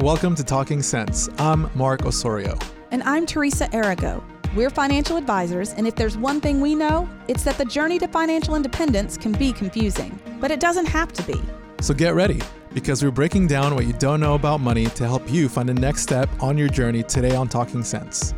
Welcome 0.00 0.34
to 0.36 0.44
Talking 0.44 0.80
Sense. 0.80 1.28
I'm 1.36 1.70
Mark 1.74 2.06
Osorio. 2.06 2.56
And 2.90 3.02
I'm 3.02 3.26
Teresa 3.26 3.68
Arago. 3.76 4.24
We're 4.56 4.70
financial 4.70 5.18
advisors, 5.18 5.74
and 5.74 5.86
if 5.86 5.94
there's 5.94 6.16
one 6.16 6.40
thing 6.40 6.62
we 6.62 6.74
know, 6.74 7.06
it's 7.28 7.44
that 7.44 7.58
the 7.58 7.66
journey 7.66 7.98
to 7.98 8.08
financial 8.08 8.54
independence 8.54 9.18
can 9.18 9.32
be 9.32 9.52
confusing, 9.52 10.18
but 10.40 10.50
it 10.50 10.58
doesn't 10.58 10.86
have 10.86 11.12
to 11.12 11.22
be. 11.24 11.38
So 11.82 11.92
get 11.92 12.14
ready, 12.14 12.40
because 12.72 13.04
we're 13.04 13.10
breaking 13.10 13.48
down 13.48 13.74
what 13.74 13.84
you 13.84 13.92
don't 13.92 14.20
know 14.20 14.36
about 14.36 14.60
money 14.60 14.86
to 14.86 15.06
help 15.06 15.30
you 15.30 15.50
find 15.50 15.68
the 15.68 15.74
next 15.74 16.00
step 16.00 16.30
on 16.40 16.56
your 16.56 16.70
journey 16.70 17.02
today 17.02 17.36
on 17.36 17.46
Talking 17.48 17.84
Sense. 17.84 18.32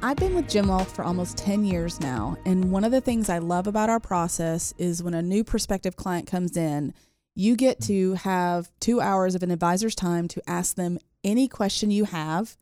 I've 0.00 0.16
been 0.16 0.34
with 0.34 0.48
Jim 0.48 0.68
Wealth 0.68 0.96
for 0.96 1.04
almost 1.04 1.36
10 1.36 1.66
years 1.66 2.00
now, 2.00 2.38
and 2.46 2.70
one 2.70 2.82
of 2.82 2.92
the 2.92 3.02
things 3.02 3.28
I 3.28 3.38
love 3.38 3.66
about 3.66 3.90
our 3.90 4.00
process 4.00 4.72
is 4.78 5.02
when 5.02 5.12
a 5.12 5.20
new 5.20 5.44
prospective 5.44 5.96
client 5.96 6.26
comes 6.26 6.56
in, 6.56 6.94
you 7.34 7.56
get 7.56 7.80
to 7.82 8.14
have 8.14 8.70
two 8.80 9.00
hours 9.00 9.34
of 9.34 9.42
an 9.42 9.50
advisor's 9.50 9.94
time 9.94 10.28
to 10.28 10.42
ask 10.48 10.76
them 10.76 10.98
any 11.22 11.48
question 11.48 11.90
you 11.90 12.04
have 12.04 12.56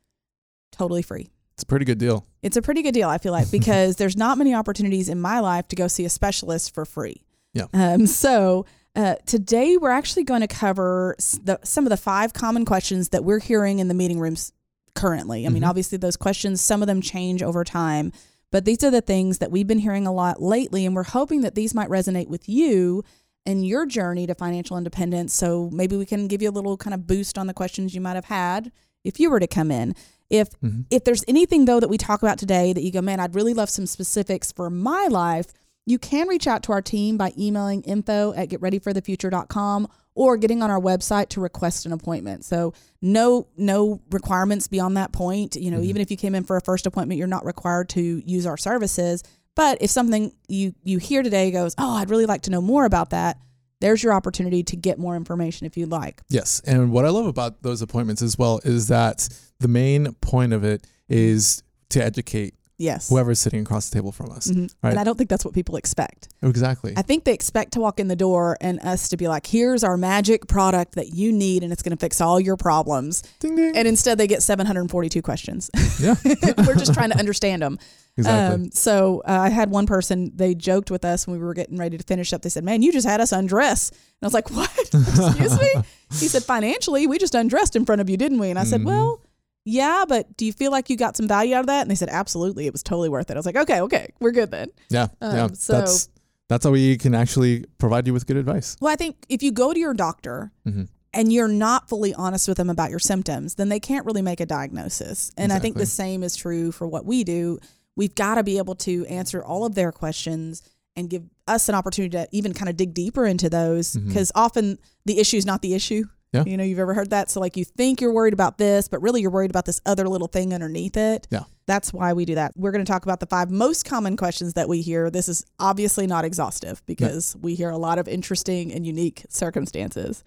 totally 0.70 1.02
free. 1.02 1.28
It's 1.54 1.62
a 1.62 1.66
pretty 1.66 1.84
good 1.84 1.98
deal. 1.98 2.24
It's 2.42 2.56
a 2.56 2.62
pretty 2.62 2.80
good 2.82 2.94
deal, 2.94 3.08
I 3.08 3.18
feel 3.18 3.32
like, 3.32 3.50
because 3.52 3.96
there's 3.96 4.16
not 4.16 4.38
many 4.38 4.54
opportunities 4.54 5.08
in 5.08 5.20
my 5.20 5.40
life 5.40 5.68
to 5.68 5.76
go 5.76 5.88
see 5.88 6.04
a 6.04 6.08
specialist 6.08 6.74
for 6.74 6.84
free. 6.84 7.22
Yeah. 7.52 7.66
Um, 7.74 8.06
so 8.06 8.64
uh, 8.96 9.16
today 9.26 9.76
we're 9.76 9.90
actually 9.90 10.24
going 10.24 10.40
to 10.40 10.46
cover 10.48 11.14
the, 11.42 11.58
some 11.64 11.84
of 11.84 11.90
the 11.90 11.96
five 11.98 12.32
common 12.32 12.64
questions 12.64 13.10
that 13.10 13.24
we're 13.24 13.40
hearing 13.40 13.78
in 13.78 13.88
the 13.88 13.94
meeting 13.94 14.18
rooms 14.18 14.52
currently. 14.94 15.46
I 15.46 15.50
mean, 15.50 15.62
Mhm. 15.62 15.68
obviously, 15.68 15.98
those 15.98 16.16
questions, 16.16 16.60
some 16.62 16.82
of 16.82 16.86
them 16.86 17.00
change 17.02 17.42
over 17.42 17.64
time, 17.64 18.12
but 18.50 18.64
these 18.64 18.82
are 18.84 18.90
the 18.90 19.00
things 19.00 19.38
that 19.38 19.50
we've 19.50 19.66
been 19.66 19.78
hearing 19.78 20.06
a 20.06 20.12
lot 20.12 20.42
lately, 20.42 20.84
and 20.86 20.94
we're 20.94 21.02
hoping 21.04 21.40
that 21.42 21.54
these 21.54 21.74
might 21.74 21.88
resonate 21.88 22.28
with 22.28 22.48
you 22.48 23.02
and 23.44 23.66
your 23.66 23.86
journey 23.86 24.26
to 24.26 24.34
financial 24.34 24.76
independence. 24.78 25.34
So 25.34 25.68
maybe 25.72 25.96
we 25.96 26.06
can 26.06 26.28
give 26.28 26.42
you 26.42 26.50
a 26.50 26.52
little 26.52 26.76
kind 26.76 26.94
of 26.94 27.06
boost 27.06 27.36
on 27.38 27.46
the 27.46 27.54
questions 27.54 27.94
you 27.94 28.00
might 28.00 28.14
have 28.14 28.26
had 28.26 28.70
if 29.04 29.18
you 29.18 29.30
were 29.30 29.40
to 29.40 29.46
come 29.48 29.70
in. 29.70 29.94
If 30.30 30.50
Mhm. 30.60 30.86
if 30.90 31.04
there's 31.04 31.24
anything 31.28 31.64
though 31.64 31.80
that 31.80 31.88
we 31.90 31.98
talk 31.98 32.22
about 32.22 32.38
today 32.38 32.72
that 32.72 32.82
you 32.82 32.90
go, 32.90 33.02
man, 33.02 33.20
I'd 33.20 33.34
really 33.34 33.52
love 33.54 33.68
some 33.68 33.86
specifics 33.86 34.52
for 34.52 34.70
my 34.70 35.08
life, 35.10 35.52
you 35.84 35.98
can 35.98 36.28
reach 36.28 36.46
out 36.46 36.62
to 36.64 36.72
our 36.72 36.80
team 36.80 37.16
by 37.16 37.32
emailing 37.36 37.82
info 37.82 38.32
at 38.34 38.48
getreadyforthefuture.com 38.48 39.88
or 40.14 40.36
getting 40.36 40.62
on 40.62 40.70
our 40.70 40.80
website 40.80 41.28
to 41.30 41.40
request 41.40 41.84
an 41.86 41.92
appointment. 41.92 42.44
So 42.44 42.72
no 43.00 43.46
no 43.56 44.00
requirements 44.10 44.68
beyond 44.68 44.96
that 44.96 45.12
point. 45.12 45.56
You 45.56 45.70
know, 45.70 45.80
Mhm. 45.80 45.84
even 45.84 46.02
if 46.02 46.10
you 46.10 46.16
came 46.16 46.34
in 46.34 46.44
for 46.44 46.56
a 46.56 46.60
first 46.60 46.86
appointment, 46.86 47.18
you're 47.18 47.26
not 47.26 47.44
required 47.44 47.88
to 47.90 48.22
use 48.24 48.46
our 48.46 48.56
services. 48.56 49.22
But 49.54 49.78
if 49.80 49.90
something 49.90 50.32
you 50.48 50.74
you 50.82 50.98
hear 50.98 51.22
today 51.22 51.50
goes, 51.50 51.74
"Oh, 51.78 51.96
I'd 51.96 52.10
really 52.10 52.26
like 52.26 52.42
to 52.42 52.50
know 52.50 52.60
more 52.60 52.84
about 52.84 53.10
that." 53.10 53.38
There's 53.80 54.02
your 54.02 54.12
opportunity 54.12 54.62
to 54.62 54.76
get 54.76 54.98
more 54.98 55.16
information 55.16 55.66
if 55.66 55.76
you'd 55.76 55.90
like. 55.90 56.22
Yes. 56.28 56.60
And 56.64 56.92
what 56.92 57.04
I 57.04 57.08
love 57.08 57.26
about 57.26 57.62
those 57.62 57.82
appointments 57.82 58.22
as 58.22 58.38
well 58.38 58.60
is 58.64 58.86
that 58.88 59.28
the 59.58 59.66
main 59.66 60.12
point 60.20 60.52
of 60.52 60.62
it 60.62 60.86
is 61.08 61.64
to 61.88 62.02
educate 62.02 62.54
Yes. 62.78 63.08
whoever's 63.10 63.38
sitting 63.38 63.60
across 63.60 63.88
the 63.90 63.94
table 63.94 64.10
from 64.12 64.30
us. 64.32 64.48
Mhm. 64.48 64.72
right. 64.82 64.90
And 64.90 64.98
I 64.98 65.04
don't 65.04 65.16
think 65.16 65.30
that's 65.30 65.44
what 65.44 65.54
people 65.54 65.76
expect. 65.76 66.28
Exactly. 66.42 66.94
I 66.96 67.02
think 67.02 67.24
they 67.24 67.32
expect 67.32 67.72
to 67.74 67.80
walk 67.80 68.00
in 68.00 68.08
the 68.08 68.16
door 68.16 68.56
and 68.60 68.80
us 68.80 69.08
to 69.10 69.16
be 69.16 69.28
like, 69.28 69.46
here's 69.46 69.84
our 69.84 69.96
magic 69.96 70.48
product 70.48 70.96
that 70.96 71.14
you 71.14 71.30
need 71.32 71.62
and 71.62 71.72
it's 71.72 71.82
going 71.82 71.96
to 71.96 72.00
fix 72.00 72.20
all 72.20 72.40
your 72.40 72.56
problems. 72.56 73.22
ding 73.38 73.54
ding. 73.54 73.76
And 73.76 73.86
instead, 73.86 74.18
they 74.18 74.26
get 74.26 74.42
742 74.42 75.22
questions. 75.22 75.70
yeah. 76.00 76.16
We're 76.66 76.74
just 76.74 76.92
trying 76.94 77.10
to 77.10 77.18
understand 77.18 77.62
them. 77.62 77.78
Exactly. 78.18 78.64
Um, 78.66 78.70
so 78.72 79.22
uh, 79.26 79.30
I 79.40 79.48
had 79.48 79.70
one 79.70 79.86
person, 79.86 80.32
they 80.36 80.54
joked 80.54 80.90
with 80.90 81.02
us 81.04 81.26
when 81.26 81.38
we 81.38 81.44
were 81.44 81.54
getting 81.54 81.78
ready 81.78 81.96
to 81.96 82.04
finish 82.04 82.32
up. 82.34 82.42
They 82.42 82.50
said, 82.50 82.62
Man, 82.62 82.82
you 82.82 82.92
just 82.92 83.06
had 83.06 83.22
us 83.22 83.32
undress. 83.32 83.88
And 83.90 83.98
I 84.22 84.26
was 84.26 84.34
like, 84.34 84.50
What? 84.50 84.70
Excuse 84.92 85.58
me? 85.58 85.72
He 86.10 86.28
said, 86.28 86.42
Financially, 86.42 87.06
we 87.06 87.16
just 87.18 87.34
undressed 87.34 87.74
in 87.74 87.86
front 87.86 88.02
of 88.02 88.10
you, 88.10 88.18
didn't 88.18 88.38
we? 88.38 88.50
And 88.50 88.58
I 88.58 88.64
said, 88.64 88.82
Mhm. 88.82 88.86
Well, 88.86 89.21
yeah, 89.64 90.04
but 90.08 90.36
do 90.36 90.44
you 90.44 90.52
feel 90.52 90.70
like 90.70 90.90
you 90.90 90.96
got 90.96 91.16
some 91.16 91.28
value 91.28 91.54
out 91.54 91.60
of 91.60 91.66
that? 91.66 91.82
And 91.82 91.90
they 91.90 91.94
said, 91.94 92.08
Absolutely. 92.08 92.66
It 92.66 92.72
was 92.72 92.82
totally 92.82 93.08
worth 93.08 93.30
it. 93.30 93.34
I 93.34 93.38
was 93.38 93.46
like, 93.46 93.56
Okay, 93.56 93.80
okay, 93.82 94.08
we're 94.20 94.32
good 94.32 94.50
then. 94.50 94.70
yeah. 94.90 95.08
um, 95.20 95.36
yeah. 95.36 95.48
so- 95.54 95.72
that's 95.78 96.08
that's 96.48 96.64
how 96.66 96.70
we 96.72 96.98
can 96.98 97.14
actually 97.14 97.64
provide 97.78 98.06
you 98.06 98.12
with 98.12 98.26
good 98.26 98.36
advice. 98.36 98.76
Well, 98.80 98.92
I 98.92 98.96
think 98.96 99.16
if 99.30 99.42
you 99.42 99.52
go 99.52 99.72
to 99.72 99.78
your 99.80 99.94
doctor 99.94 100.50
Mhm. 100.66 100.88
and 101.14 101.32
you're 101.32 101.48
not 101.48 101.88
fully 101.88 102.12
honest 102.12 102.46
with 102.46 102.58
them 102.58 102.68
about 102.68 102.90
your 102.90 102.98
symptoms, 102.98 103.54
then 103.54 103.70
they 103.70 103.80
can't 103.80 104.04
really 104.04 104.20
make 104.20 104.38
a 104.40 104.44
diagnosis. 104.44 105.30
And 105.38 105.50
I 105.52 105.58
think 105.60 105.76
the 105.76 105.86
same 105.86 106.22
is 106.22 106.36
true 106.36 106.70
for 106.70 106.86
what 106.86 107.06
we 107.06 107.24
do. 107.24 107.58
We've 107.96 108.14
got 108.14 108.34
to 108.34 108.42
be 108.42 108.58
able 108.58 108.74
to 108.76 109.06
answer 109.06 109.42
all 109.42 109.64
of 109.64 109.74
their 109.74 109.92
questions 109.92 110.62
and 110.94 111.08
give 111.08 111.22
us 111.48 111.70
an 111.70 111.74
opportunity 111.74 112.10
to 112.18 112.28
even 112.32 112.52
kind 112.52 112.68
of 112.68 112.76
dig 112.76 112.92
deeper 112.92 113.24
into 113.24 113.48
those 113.48 113.96
because 113.96 114.30
often 114.34 114.78
the 115.06 115.18
issue 115.20 115.38
is 115.38 115.46
not 115.46 115.62
the 115.62 115.72
issue. 115.72 116.04
Yeah. 116.32 116.44
You 116.46 116.56
know, 116.56 116.64
you've 116.64 116.78
ever 116.78 116.94
heard 116.94 117.10
that? 117.10 117.30
So, 117.30 117.40
like, 117.40 117.56
you 117.58 117.64
think 117.64 118.00
you're 118.00 118.12
worried 118.12 118.32
about 118.32 118.56
this, 118.56 118.88
but 118.88 119.02
really 119.02 119.20
you're 119.20 119.30
worried 119.30 119.50
about 119.50 119.66
this 119.66 119.80
other 119.84 120.08
little 120.08 120.28
thing 120.28 120.54
underneath 120.54 120.96
it. 120.96 121.26
Yeah. 121.30 121.44
That's 121.66 121.92
why 121.92 122.12
we 122.14 122.24
do 122.24 122.34
that. 122.36 122.52
We're 122.56 122.72
going 122.72 122.84
to 122.84 122.90
talk 122.90 123.04
about 123.04 123.20
the 123.20 123.26
five 123.26 123.50
most 123.50 123.84
common 123.84 124.16
questions 124.16 124.54
that 124.54 124.68
we 124.68 124.80
hear. 124.80 125.10
This 125.10 125.28
is 125.28 125.44
obviously 125.58 126.06
not 126.06 126.24
exhaustive 126.24 126.82
because 126.86 127.36
we 127.40 127.54
hear 127.54 127.68
a 127.70 127.76
lot 127.76 127.98
of 127.98 128.08
interesting 128.08 128.72
and 128.72 128.86
unique 128.86 129.24
circumstances. 129.28 130.24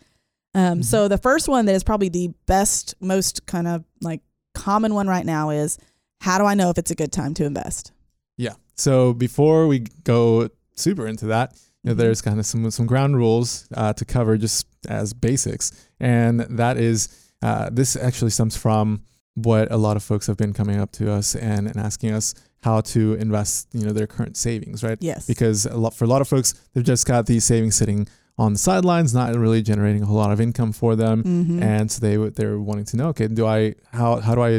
Um, 0.54 0.80
Mhm. 0.80 0.86
So 0.86 1.08
the 1.08 1.18
first 1.18 1.48
one 1.50 1.66
that 1.66 1.74
is 1.76 1.84
probably 1.84 2.10
the 2.10 2.30
best, 2.46 2.96
most 3.02 3.46
kind 3.48 3.68
of 3.68 3.84
like 4.02 4.22
common 4.54 4.94
one 4.94 5.08
right 5.08 5.26
now 5.26 5.50
is 5.50 5.78
how 6.22 6.38
do 6.38 6.46
I 6.46 6.54
know 6.54 6.70
if 6.70 6.78
it's 6.78 6.92
a 6.92 6.96
good 6.96 7.12
time 7.12 7.34
to 7.36 7.46
invest? 7.46 7.92
Yeah. 8.38 8.54
So 8.76 9.14
before 9.14 9.68
we 9.68 9.80
go 10.04 10.50
super 10.76 11.08
into 11.08 11.26
that, 11.28 11.54
you 11.84 11.90
know, 11.90 11.96
Mhm. 11.96 11.98
there's 11.98 12.22
kind 12.22 12.40
of 12.40 12.46
some 12.46 12.70
some 12.72 12.86
ground 12.86 13.18
rules 13.18 13.68
uh, 13.74 13.92
to 13.94 14.06
cover 14.06 14.38
just 14.38 14.66
as 14.88 15.14
basics, 15.14 15.72
and 16.00 16.42
that 16.42 16.78
is 16.78 17.10
uh, 17.42 17.70
this 17.72 17.96
actually 17.96 18.32
stems 18.32 18.56
from 18.58 19.02
what 19.36 19.72
a 19.72 19.78
lot 19.78 19.98
of 19.98 20.04
folks 20.04 20.28
have 20.28 20.38
been 20.38 20.54
coming 20.54 20.80
up 20.80 20.92
to 20.94 21.12
us 21.12 21.36
and, 21.36 21.68
and 21.68 21.78
asking 21.78 22.12
us 22.12 22.34
how 22.64 22.82
to 22.82 23.14
invest, 23.16 23.68
you 23.74 23.86
know, 23.86 23.92
their 23.92 24.08
current 24.08 24.38
savings, 24.38 24.84
right? 24.84 24.98
Yes. 25.02 25.28
Because 25.28 25.66
a 25.66 25.76
lot 25.78 25.94
for 25.94 26.06
a 26.06 26.08
lot 26.08 26.22
of 26.22 26.28
folks, 26.28 26.54
they've 26.74 26.84
just 26.86 27.06
got 27.06 27.26
these 27.26 27.44
savings 27.46 27.76
sitting 27.76 28.08
on 28.38 28.54
the 28.54 28.60
sidelines, 28.60 29.14
not 29.14 29.36
really 29.36 29.62
generating 29.62 30.02
a 30.02 30.06
whole 30.06 30.18
lot 30.18 30.32
of 30.32 30.42
income 30.42 30.72
for 30.74 30.96
them, 30.96 31.24
Mhm. 31.24 31.62
and 31.62 31.92
so 31.92 32.00
they 32.00 32.18
they're 32.30 32.60
wanting 32.60 32.86
to 32.86 32.98
know, 32.98 33.08
okay, 33.10 33.28
do 33.28 33.46
I 33.46 33.76
how 33.94 34.20
how 34.20 34.36
do 34.36 34.42
I 34.42 34.56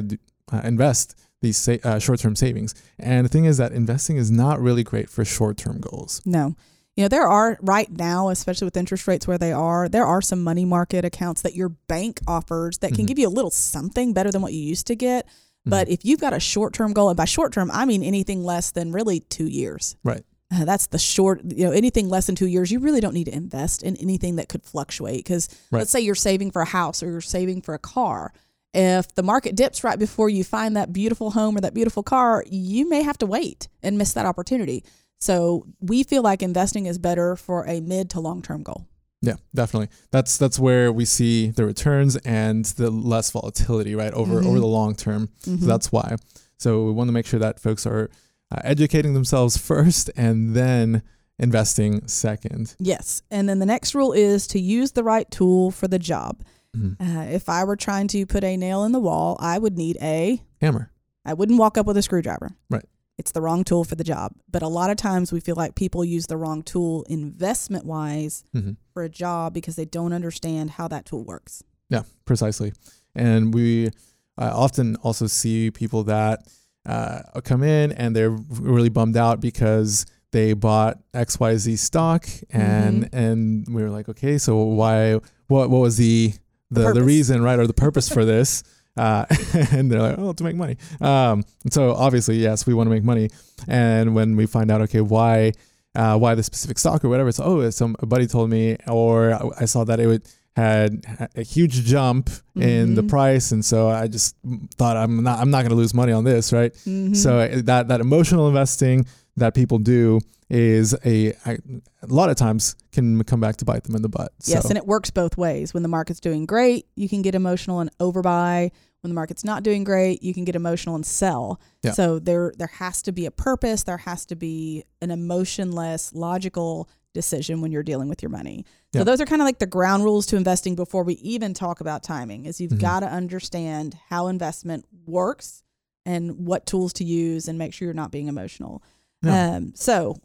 uh, 0.53 0.61
invest 0.65 1.15
these 1.43 1.57
sa- 1.59 1.77
uh, 1.85 1.99
short 1.99 2.21
term 2.21 2.37
savings? 2.37 2.75
And 2.99 3.25
the 3.25 3.29
thing 3.29 3.45
is 3.47 3.57
that 3.59 3.73
investing 3.73 4.17
is 4.17 4.31
not 4.31 4.61
really 4.61 4.85
great 4.85 5.11
for 5.11 5.25
short 5.25 5.57
term 5.57 5.79
goals. 5.81 6.23
No. 6.25 6.55
You 6.97 7.05
know, 7.05 7.09
there 7.09 7.29
are 7.29 7.59
right 7.61 7.91
now, 7.91 8.31
especially 8.31 8.65
with 8.65 8.77
interest 8.77 9.07
rates 9.07 9.27
where 9.29 9.37
they 9.37 9.53
are, 9.53 9.87
there 9.89 10.07
are 10.07 10.23
some 10.23 10.43
money 10.43 10.65
market 10.65 11.05
accounts 11.05 11.43
that 11.43 11.55
your 11.55 11.69
bank 11.69 12.21
offers 12.27 12.79
that 12.79 12.95
can 12.95 13.05
Mhm. 13.05 13.09
give 13.09 13.19
you 13.19 13.29
a 13.29 13.31
little 13.31 13.51
something 13.51 14.15
better 14.15 14.31
than 14.31 14.41
what 14.41 14.55
you 14.55 14.61
used 14.62 14.87
to 14.87 14.97
get. 14.97 15.27
Mm-hmm. 15.27 15.71
But 15.71 15.89
if 15.91 16.05
you've 16.06 16.21
got 16.21 16.33
a 16.33 16.41
short 16.41 16.73
term 16.73 16.95
goal, 16.95 17.11
and 17.11 17.17
by 17.17 17.27
short 17.27 17.53
term, 17.53 17.71
I 17.71 17.85
mean 17.85 18.03
anything 18.03 18.43
less 18.43 18.71
than 18.71 18.93
really 18.93 19.21
two 19.21 19.47
years. 19.47 19.97
Right. 20.03 20.25
Uh, 20.51 20.65
that's 20.65 20.87
the 20.87 20.99
short, 20.99 21.43
you 21.45 21.67
know, 21.67 21.73
anything 21.73 22.09
less 22.09 22.27
than 22.27 22.35
two 22.37 22.47
years, 22.47 22.71
you 22.71 22.79
really 22.79 23.01
don't 23.01 23.15
need 23.15 23.25
to 23.25 23.35
invest 23.35 23.83
in 23.83 23.97
anything 23.97 24.37
that 24.37 24.49
could 24.49 24.62
fluctuate. 24.65 25.19
Because 25.19 25.49
Right. 25.71 25.81
let's 25.81 25.91
say 25.91 26.01
you're 26.01 26.15
saving 26.15 26.51
for 26.53 26.62
a 26.62 26.67
house 26.67 27.03
or 27.03 27.11
you're 27.11 27.21
saving 27.21 27.61
for 27.61 27.75
a 27.75 27.79
car. 27.79 28.33
If 28.73 29.15
the 29.17 29.23
market 29.23 29.55
dips 29.55 29.83
right 29.85 29.99
before 29.99 30.31
you 30.31 30.45
find 30.45 30.77
that 30.77 30.93
beautiful 30.93 31.33
home 31.33 31.56
or 31.56 31.61
that 31.61 31.75
beautiful 31.75 32.03
car, 32.03 32.45
you 32.49 32.89
may 32.89 33.03
have 33.03 33.19
to 33.19 33.27
wait 33.27 33.69
and 33.83 33.99
miss 33.99 34.12
that 34.12 34.25
opportunity. 34.27 34.85
So 35.19 35.66
we 35.81 36.03
feel 36.03 36.22
like 36.22 36.43
investing 36.43 36.87
is 36.87 36.99
better 36.99 37.37
for 37.37 37.65
a 37.66 37.81
mid 37.81 38.10
to 38.10 38.21
long 38.21 38.43
term 38.43 38.62
goal. 38.62 38.87
Yeah, 39.22 39.37
definitely. 39.54 39.88
That's 40.10 40.37
that's 40.37 40.59
where 40.59 40.93
we 40.93 41.04
see 41.04 41.50
the 41.50 41.65
returns 41.65 42.16
and 42.16 42.65
the 42.66 42.91
less 42.91 43.31
volatility, 43.31 43.94
right, 43.94 44.12
over 44.12 44.41
Mhm. 44.43 44.47
over 44.47 44.60
the 44.60 44.66
long 44.66 44.94
term. 44.94 45.31
Mhm. 45.44 45.60
So 45.60 45.66
that's 45.66 45.91
why. 45.91 46.16
So 46.59 46.84
we 46.84 46.93
want 46.93 47.09
to 47.09 47.12
make 47.12 47.26
sure 47.26 47.41
that 47.41 47.59
folks 47.60 47.87
are 47.87 48.10
uh, 48.53 48.60
educating 48.62 49.15
themselves 49.15 49.56
first 49.56 50.10
and 50.16 50.55
then 50.55 51.03
investing 51.38 52.06
second. 52.06 52.75
yes. 52.78 53.21
And 53.31 53.49
then 53.49 53.59
the 53.59 53.66
next 53.66 53.94
rule 53.94 54.12
is 54.12 54.47
to 54.49 54.60
use 54.60 54.93
the 54.93 55.03
right 55.05 55.31
tool 55.31 55.71
for 55.71 55.87
the 55.88 55.99
job. 55.99 56.43
Mhm. 56.76 56.97
Uh, 57.00 57.31
if 57.31 57.49
I 57.49 57.65
were 57.65 57.76
trying 57.76 58.06
to 58.09 58.25
put 58.26 58.44
a 58.44 58.56
nail 58.56 58.84
in 58.84 58.93
the 58.93 59.00
wall, 59.00 59.37
I 59.41 59.58
would 59.58 59.76
need 59.76 59.96
a 60.00 60.43
Hammer. 60.61 60.91
I 61.25 61.35
wouldn't 61.35 61.58
walk 61.58 61.76
up 61.76 61.87
with 61.87 61.96
a 61.96 62.02
screwdriver. 62.02 62.50
Right. 62.70 62.85
It's 63.19 63.33
the 63.33 63.41
wrong 63.41 63.65
tool 63.65 63.85
for 63.85 63.95
the 63.95 64.05
job. 64.05 64.33
But 64.51 64.63
a 64.63 64.69
lot 64.69 64.91
of 64.91 64.97
times 64.97 65.33
we 65.33 65.41
feel 65.41 65.57
like 65.57 65.75
people 65.75 66.05
use 66.05 66.27
the 66.27 66.37
wrong 66.37 66.63
tool 66.63 67.05
investment 67.09 67.85
wise 67.87 68.45
hmm 68.53 68.73
for 68.93 69.03
a 69.03 69.09
job 69.11 69.53
because 69.53 69.77
they 69.77 69.85
don't 69.85 70.15
understand 70.15 70.71
how 70.71 70.89
that 70.89 71.05
tool 71.05 71.23
works. 71.23 71.63
Yeah, 71.91 72.05
precisely. 72.25 72.73
And 73.15 73.53
we 73.53 73.91
often 74.39 74.97
also 74.97 75.27
see 75.27 75.71
people 75.71 76.05
that 76.05 76.47
uh, 76.87 77.21
come 77.45 77.63
in 77.63 77.93
and 77.93 78.15
they're 78.15 78.31
really 78.31 78.89
bummed 78.89 79.17
out 79.17 79.41
because 79.41 80.07
they 80.33 80.53
bought 80.53 80.99
XYZ 81.13 81.79
stock 81.79 82.27
and 82.51 83.09
and 83.13 83.67
we 83.69 83.83
were 83.83 83.91
like, 83.91 84.09
okay, 84.09 84.39
so 84.39 84.57
why 84.63 85.15
what 85.49 85.71
what 85.71 85.81
was 85.81 85.97
the 85.97 86.33
the, 86.71 86.81
the, 86.81 86.87
purpose. 86.87 87.03
reason, 87.03 87.43
right, 87.43 87.59
or 87.59 87.67
the 87.67 87.75
purpose 87.75 88.09
for 88.09 88.25
this? 88.25 88.63
Uh, 88.96 89.26
and 89.72 89.90
they're 89.90 90.00
like, 90.00 90.16
oh, 90.19 90.32
to 90.32 90.44
make 90.44 90.56
money. 90.56 90.76
Um, 91.00 91.44
so 91.70 91.93
obviously, 91.94 92.37
yes, 92.38 92.66
we 92.66 92.75
want 92.75 92.87
to 92.87 92.90
make 92.94 93.04
money. 93.04 93.28
And 93.69 94.14
when 94.14 94.37
we 94.37 94.46
find 94.46 94.70
out, 94.70 94.81
okay, 94.82 95.00
why, 95.00 95.52
uh, 95.94 96.19
why 96.19 96.34
the 96.34 96.43
specific 96.43 96.78
stock 96.78 97.04
or 97.04 97.08
whatever, 97.08 97.28
it's 97.28 97.40
oh, 97.40 97.60
it's 97.60 97.76
some 97.76 97.96
a 98.00 98.06
buddy 98.06 98.26
told 98.26 98.50
me, 98.50 98.76
or 98.87 99.38
I 99.60 99.64
saw 99.66 99.84
that 99.84 100.00
it 100.00 100.06
would 100.06 100.22
had 100.56 101.04
a 101.34 101.43
huge 101.43 101.84
jump 101.84 102.31
in 102.54 102.94
the 102.94 103.02
Mhm. 103.02 103.08
price, 103.10 103.52
and 103.52 103.62
so 103.62 103.90
I 103.90 104.06
just 104.08 104.37
thought 104.78 104.96
I'm 104.96 105.22
not 105.22 105.38
I'm 105.38 105.50
not 105.50 105.58
going 105.62 105.70
to 105.70 105.76
lose 105.76 105.93
money 105.93 106.12
on 106.12 106.25
this, 106.25 106.50
right? 106.52 106.72
Mhm. 106.87 107.14
So 107.14 107.38
uh, 107.40 107.60
that 107.64 107.88
that 107.88 108.00
emotional 108.00 108.48
investing 108.48 109.04
that 109.37 109.52
people 109.54 109.78
do 109.78 110.19
is 110.48 110.94
a, 111.04 111.34
a 111.44 111.58
a 112.02 112.06
lot 112.06 112.31
of 112.31 112.37
times 112.37 112.75
can 112.93 113.22
come 113.25 113.40
back 113.40 113.56
to 113.56 113.64
bite 113.66 113.84
them 113.84 113.96
in 113.96 114.00
the 114.02 114.08
butt. 114.08 114.32
Yes, 114.46 114.62
so, 114.62 114.69
and 114.70 114.78
it 114.78 114.87
works 114.87 115.10
both 115.10 115.37
ways. 115.37 115.75
When 115.75 115.82
the 115.82 115.88
market's 115.90 116.20
doing 116.20 116.46
great, 116.46 116.87
you 116.94 117.08
can 117.08 117.20
get 117.20 117.34
emotional 117.34 117.81
and 117.81 117.90
overbuy. 117.98 118.70
When 119.06 119.11
the 119.11 119.14
market's 119.14 119.44
not 119.44 119.62
doing 119.62 119.85
great, 119.85 120.20
you 120.25 120.35
can 120.35 120.44
get 120.44 120.56
emotional 120.56 120.97
and 120.97 121.06
sell. 121.06 121.61
Yeah. 121.85 121.93
So 121.93 122.19
there 122.19 122.53
there 122.58 122.67
has 122.67 123.03
to 123.03 123.12
be 123.12 123.25
a 123.25 123.31
purpose, 123.31 123.85
there 123.85 123.99
has 123.99 124.26
to 124.26 124.35
be 124.35 124.82
an 125.00 125.12
emotionless, 125.12 126.12
logical 126.12 126.88
decision 127.14 127.61
when 127.61 127.70
you're 127.70 127.85
dealing 127.85 128.08
with 128.08 128.20
your 128.20 128.31
money. 128.31 128.67
So 128.93 129.05
those 129.05 129.20
are 129.20 129.25
kind 129.25 129.41
of 129.41 129.47
like 129.47 129.61
the 129.61 129.67
ground 129.67 130.03
rules 130.03 130.26
to 130.26 130.37
investing 130.37 130.75
before 130.75 131.05
we 131.05 131.14
even 131.14 131.55
talk 131.55 131.81
about 131.81 132.03
timing. 132.03 132.47
Is 132.47 132.61
you've 132.61 132.73
Mhm. 132.73 132.81
got 132.81 133.00
to 133.00 133.06
understand 133.06 133.97
how 134.08 134.26
investment 134.26 134.87
works 135.06 135.62
and 136.05 136.44
what 136.44 136.67
tools 136.67 136.93
to 136.94 137.05
use 137.05 137.47
and 137.47 137.56
make 137.58 137.73
sure 137.73 137.87
you're 137.87 137.94
not 137.94 138.11
being 138.11 138.26
emotional. 138.26 138.82
Yeah. 139.23 139.55
Um, 139.56 139.73
so 139.76 140.17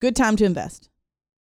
good 0.00 0.14
time 0.14 0.36
to 0.36 0.44
invest. 0.44 0.88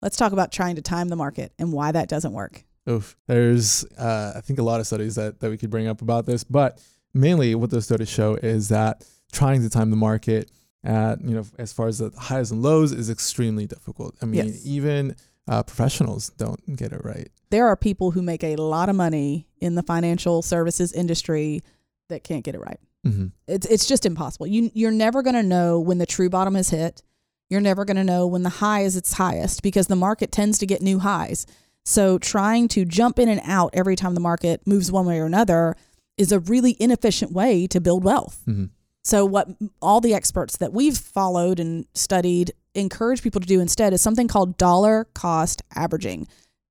Let's 0.00 0.16
talk 0.16 0.32
about 0.32 0.50
trying 0.52 0.76
to 0.76 0.82
time 0.82 1.10
the 1.10 1.16
market 1.16 1.52
and 1.58 1.70
why 1.70 1.92
that 1.92 2.08
doesn't 2.08 2.32
work. 2.32 2.64
Oof. 2.88 3.16
There's, 3.26 3.84
uh, 3.96 4.32
I 4.36 4.40
think, 4.40 4.58
a 4.58 4.62
lot 4.62 4.80
of 4.80 4.86
studies 4.86 5.14
that, 5.14 5.40
that 5.40 5.50
we 5.50 5.56
could 5.56 5.70
bring 5.70 5.86
up 5.86 6.02
about 6.02 6.26
this, 6.26 6.42
but 6.44 6.80
mainly 7.14 7.54
what 7.54 7.70
those 7.70 7.84
studies 7.84 8.08
show 8.08 8.34
is 8.36 8.68
that 8.70 9.04
trying 9.32 9.62
to 9.62 9.70
time 9.70 9.90
the 9.90 9.96
market 9.96 10.50
at, 10.84 11.20
you 11.22 11.34
know, 11.34 11.44
as 11.58 11.72
far 11.72 11.86
as 11.86 11.98
the 11.98 12.10
highs 12.18 12.50
and 12.50 12.62
lows 12.62 12.90
is 12.92 13.08
extremely 13.08 13.66
difficult. 13.66 14.16
I 14.20 14.26
mean, 14.26 14.46
Yes. 14.46 14.66
even 14.66 15.14
uh, 15.48 15.62
professionals 15.62 16.30
don't 16.30 16.76
get 16.76 16.92
it 16.92 17.04
right. 17.04 17.28
there 17.50 17.66
are 17.68 17.76
people 17.76 18.12
who 18.12 18.22
make 18.22 18.42
a 18.44 18.56
lot 18.56 18.88
of 18.88 18.96
money 18.96 19.46
in 19.60 19.74
the 19.74 19.82
financial 19.82 20.40
services 20.42 20.92
industry 20.92 21.60
that 22.08 22.24
can't 22.24 22.44
get 22.44 22.54
it 22.54 22.60
right. 22.60 22.78
hmm 23.04 23.26
It's 23.46 23.66
it's 23.66 23.86
just 23.86 24.06
impossible. 24.06 24.46
You 24.46 24.70
you're 24.74 24.90
never 24.92 25.22
going 25.22 25.34
to 25.36 25.42
know 25.42 25.78
when 25.80 25.98
the 25.98 26.06
true 26.06 26.30
bottom 26.30 26.54
has 26.54 26.70
hit. 26.70 27.02
You're 27.50 27.60
never 27.60 27.84
going 27.84 27.96
to 27.98 28.04
know 28.04 28.26
when 28.26 28.42
the 28.44 28.48
high 28.48 28.82
is 28.82 28.96
its 28.96 29.12
highest 29.14 29.62
because 29.62 29.86
the 29.88 29.96
market 29.96 30.32
tends 30.32 30.58
to 30.58 30.66
get 30.66 30.80
new 30.82 30.98
highs. 31.00 31.44
So 31.84 32.18
trying 32.18 32.68
to 32.68 32.84
jump 32.84 33.18
in 33.18 33.28
and 33.28 33.40
out 33.44 33.70
every 33.72 33.96
time 33.96 34.14
the 34.14 34.20
market 34.20 34.66
moves 34.66 34.92
one 34.92 35.06
way 35.06 35.18
or 35.18 35.26
another 35.26 35.76
is 36.16 36.30
a 36.30 36.38
really 36.38 36.76
inefficient 36.78 37.32
way 37.32 37.66
to 37.68 37.80
build 37.80 38.04
wealth. 38.04 38.40
hmm 38.44 38.66
So 39.04 39.24
what 39.24 39.48
all 39.80 40.00
the 40.00 40.14
experts 40.14 40.56
that 40.58 40.72
we've 40.72 40.96
followed 40.96 41.58
and 41.58 41.86
studied 41.94 42.52
encourage 42.74 43.22
people 43.22 43.40
to 43.40 43.46
do 43.46 43.60
instead 43.60 43.92
is 43.92 44.00
something 44.00 44.28
called 44.28 44.56
dollar 44.56 45.06
cost 45.14 45.62
averaging. 45.74 46.28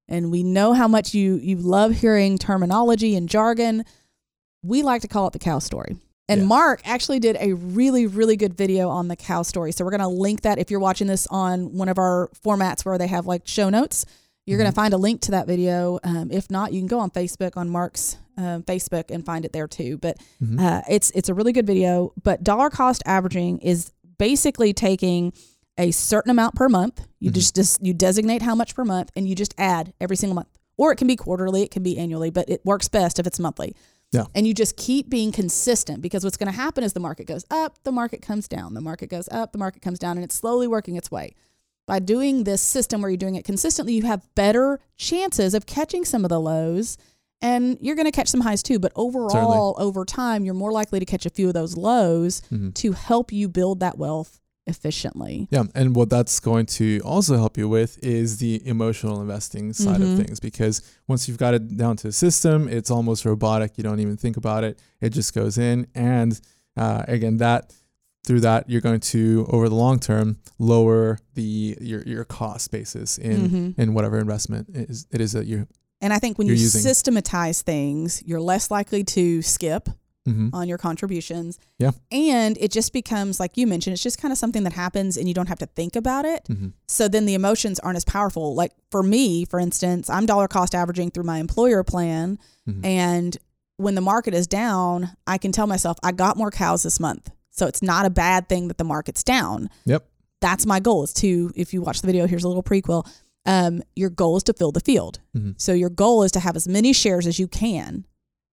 And 0.07 0.31
we 0.31 0.43
know 0.43 0.73
how 0.73 0.87
much 0.87 1.13
you 1.13 1.35
you 1.35 1.57
love 1.57 1.91
hearing 1.93 2.37
terminology 2.37 3.15
and 3.15 3.27
jargon. 3.29 3.83
We 4.63 4.81
like 4.83 5.01
to 5.01 5.07
call 5.07 5.27
it 5.27 5.33
the 5.33 5.39
cow 5.39 5.59
story. 5.59 5.97
And 6.29 6.41
Yeah. 6.41 6.47
Mark 6.47 6.81
actually 6.85 7.19
did 7.19 7.35
a 7.39 7.53
really 7.53 8.07
really 8.07 8.37
good 8.37 8.53
video 8.53 8.89
on 8.89 9.07
the 9.09 9.15
cow 9.15 9.41
story. 9.41 9.71
So 9.71 9.83
we're 9.83 9.91
going 9.91 10.01
to 10.01 10.07
link 10.07 10.41
that 10.41 10.57
if 10.57 10.71
you're 10.71 10.79
watching 10.79 11.07
this 11.07 11.27
on 11.27 11.73
one 11.73 11.89
of 11.89 11.97
our 11.97 12.29
formats 12.45 12.85
where 12.85 12.97
they 12.97 13.07
have 13.07 13.25
like 13.25 13.41
show 13.45 13.69
notes. 13.69 14.05
You're 14.45 14.57
going 14.57 14.69
to 14.69 14.75
find 14.75 14.93
a 14.93 14.97
link 14.97 15.21
to 15.21 15.31
that 15.31 15.47
video. 15.47 15.99
Um, 16.03 16.31
if 16.31 16.49
not, 16.49 16.73
you 16.73 16.81
can 16.81 16.87
go 16.87 16.99
on 16.99 17.11
Facebook 17.11 17.55
on 17.57 17.69
Mark's 17.69 18.17
um, 18.37 18.63
Facebook 18.63 19.11
and 19.11 19.25
find 19.25 19.45
it 19.45 19.53
there 19.53 19.67
too. 19.67 19.97
But 19.97 20.17
hmm 20.39 20.59
uh, 20.59 20.81
it's 20.89 21.11
it's 21.11 21.29
a 21.29 21.33
really 21.33 21.51
good 21.53 21.67
video, 21.67 22.13
but 22.23 22.43
dollar 22.43 22.69
cost 22.69 23.03
averaging 23.05 23.59
is 23.59 23.91
basically 24.17 24.73
taking 24.73 25.33
a 25.77 25.91
certain 25.91 26.31
amount 26.31 26.55
per 26.55 26.67
month. 26.69 27.01
You 27.19 27.31
Mhm. 27.31 27.35
just, 27.35 27.55
just 27.55 27.85
you 27.85 27.93
designate 27.93 28.41
how 28.41 28.55
much 28.55 28.75
per 28.75 28.83
month, 28.83 29.11
and 29.15 29.27
you 29.27 29.35
just 29.35 29.53
add 29.57 29.93
every 30.01 30.15
single 30.15 30.35
month, 30.35 30.47
or 30.77 30.91
it 30.91 30.95
can 30.97 31.07
be 31.07 31.15
quarterly, 31.15 31.63
it 31.63 31.71
can 31.71 31.83
be 31.83 31.97
annually, 31.97 32.29
but 32.29 32.49
it 32.49 32.61
works 32.65 32.87
best 32.87 33.19
if 33.19 33.27
it's 33.27 33.39
monthly. 33.39 33.75
Yeah. 34.11 34.25
And 34.35 34.45
you 34.45 34.53
just 34.53 34.75
keep 34.75 35.09
being 35.09 35.31
consistent 35.31 36.01
because 36.01 36.23
what's 36.25 36.35
going 36.37 36.51
to 36.51 36.55
happen 36.57 36.83
is 36.83 36.91
the 36.93 36.99
market 36.99 37.25
goes 37.27 37.45
up, 37.49 37.81
the 37.83 37.91
market 37.93 38.21
comes 38.21 38.47
down, 38.47 38.73
the 38.73 38.81
market 38.81 39.09
goes 39.09 39.29
up, 39.31 39.53
the 39.53 39.57
market 39.57 39.81
comes 39.81 39.99
down, 39.99 40.17
and 40.17 40.23
it's 40.25 40.35
slowly 40.35 40.67
working 40.67 40.97
its 40.97 41.09
way. 41.09 41.33
By 41.87 41.99
doing 41.99 42.43
this 42.43 42.61
system 42.61 43.01
where 43.01 43.09
you're 43.09 43.17
doing 43.17 43.35
it 43.35 43.43
consistently, 43.45 43.93
you 43.93 44.03
have 44.03 44.27
better 44.35 44.79
chances 44.97 45.53
of 45.53 45.65
catching 45.65 46.05
some 46.05 46.23
of 46.23 46.29
the 46.29 46.39
lows 46.39 46.97
and 47.43 47.77
you're 47.81 47.95
going 47.95 48.05
to 48.05 48.11
catch 48.11 48.27
some 48.27 48.41
highs 48.41 48.61
too. 48.61 48.77
But 48.77 48.91
overall, 48.95 49.75
over 49.79 50.05
time, 50.05 50.45
you're 50.45 50.53
more 50.53 50.71
likely 50.71 50.99
to 50.99 51.05
catch 51.05 51.25
a 51.25 51.29
few 51.31 51.47
of 51.47 51.53
those 51.55 51.75
lows 51.75 52.41
hmm 52.49 52.69
to 52.71 52.91
help 52.93 53.31
you 53.31 53.49
build 53.49 53.79
that 53.79 53.97
wealth 53.97 54.39
efficiently. 54.67 55.47
Yeah, 55.49 55.63
and 55.73 55.95
what 55.95 56.11
that's 56.11 56.39
going 56.39 56.67
to 56.67 56.99
also 57.03 57.35
help 57.37 57.57
you 57.57 57.67
with 57.67 57.97
is 58.03 58.37
the 58.37 58.65
emotional 58.65 59.19
investing 59.19 59.73
side 59.73 60.01
Mhm. 60.01 60.19
of 60.19 60.25
things 60.25 60.39
because 60.39 60.83
once 61.07 61.27
you've 61.27 61.39
got 61.39 61.55
it 61.55 61.75
down 61.75 61.97
to 61.97 62.09
a 62.09 62.11
system, 62.11 62.67
it's 62.69 62.91
almost 62.91 63.25
robotic. 63.25 63.75
You 63.77 63.83
don't 63.83 63.99
even 63.99 64.17
think 64.17 64.37
about 64.37 64.63
it; 64.63 64.77
it 65.01 65.09
just 65.09 65.33
goes 65.33 65.57
in, 65.57 65.87
and 65.95 66.39
uh, 66.77 67.03
again, 67.07 67.37
that 67.37 67.73
through 68.23 68.39
that 68.41 68.69
you're 68.69 68.81
going 68.81 68.99
to 68.99 69.45
over 69.49 69.67
the 69.67 69.75
long 69.75 69.99
term 69.99 70.37
lower 70.59 71.17
the 71.33 71.77
your 71.81 72.03
your 72.03 72.23
cost 72.23 72.69
basis 72.71 73.17
in 73.17 73.49
Mhm. 73.49 73.79
in 73.79 73.93
whatever 73.93 74.19
investment 74.19 74.69
it 74.73 74.89
is 74.89 75.07
it 75.11 75.21
is 75.21 75.31
that 75.33 75.45
you. 75.47 75.67
And 76.03 76.11
I 76.13 76.17
think 76.19 76.37
when 76.39 76.47
You're 76.47 76.55
using- 76.57 76.81
systematize 76.81 77.61
things, 77.61 78.23
you're 78.25 78.41
less 78.41 78.71
likely 78.71 79.03
to 79.05 79.41
skip 79.41 79.89
hmm 80.25 80.49
on 80.53 80.67
your 80.67 80.77
contributions. 80.77 81.57
Yeah. 81.79 81.91
And 82.11 82.55
it 82.59 82.71
just 82.71 82.93
becomes, 82.93 83.39
like 83.39 83.57
you 83.57 83.65
mentioned, 83.65 83.93
it's 83.95 84.03
just 84.03 84.19
kind 84.19 84.31
of 84.31 84.37
something 84.37 84.63
that 84.65 84.73
happens 84.73 85.17
and 85.17 85.27
you 85.27 85.33
don't 85.33 85.47
have 85.47 85.57
to 85.59 85.65
think 85.67 85.95
about 85.95 86.25
it. 86.25 86.43
hmm 86.47 86.67
So 86.87 87.07
then 87.07 87.25
the 87.25 87.33
emotions 87.33 87.79
aren't 87.79 87.97
as 87.97 88.05
powerful. 88.05 88.53
Like 88.53 88.71
for 88.91 89.01
me, 89.01 89.45
for 89.45 89.59
instance, 89.59 90.09
I'm 90.11 90.27
dollar 90.27 90.47
cost 90.47 90.75
averaging 90.75 91.09
through 91.11 91.23
my 91.23 91.39
employer 91.39 91.83
plan. 91.83 92.37
Mhm. 92.69 92.85
And 92.85 93.37
when 93.77 93.95
the 93.95 94.01
market 94.01 94.35
is 94.35 94.45
down, 94.45 95.11
I 95.25 95.39
can 95.39 95.51
tell 95.51 95.65
myself, 95.65 95.97
I 96.03 96.11
got 96.11 96.37
more 96.37 96.51
cows 96.51 96.83
this 96.83 96.99
month. 96.99 97.31
So 97.61 97.67
it's 97.67 97.83
not 97.83 98.07
a 98.07 98.09
bad 98.09 98.49
thing 98.49 98.69
that 98.69 98.79
the 98.79 98.83
market's 98.83 99.23
down. 99.23 99.69
Yep. 99.85 100.03
That's 100.41 100.65
my 100.65 100.79
goal 100.79 101.03
is 101.03 101.13
to, 101.13 101.51
if 101.55 101.75
you 101.75 101.83
watch 101.83 102.01
the 102.01 102.07
video, 102.07 102.25
here's 102.25 102.43
a 102.43 102.47
little 102.47 102.63
prequel. 102.63 103.07
Um, 103.45 103.83
your 103.95 104.09
goal 104.09 104.35
is 104.37 104.41
to 104.45 104.53
fill 104.53 104.71
the 104.71 104.79
field. 104.79 105.19
Mhm. 105.37 105.53
So 105.61 105.71
your 105.71 105.91
goal 105.91 106.23
is 106.23 106.31
to 106.31 106.39
have 106.39 106.55
as 106.55 106.67
many 106.67 106.91
shares 106.91 107.27
as 107.27 107.37
you 107.37 107.47
can 107.47 108.07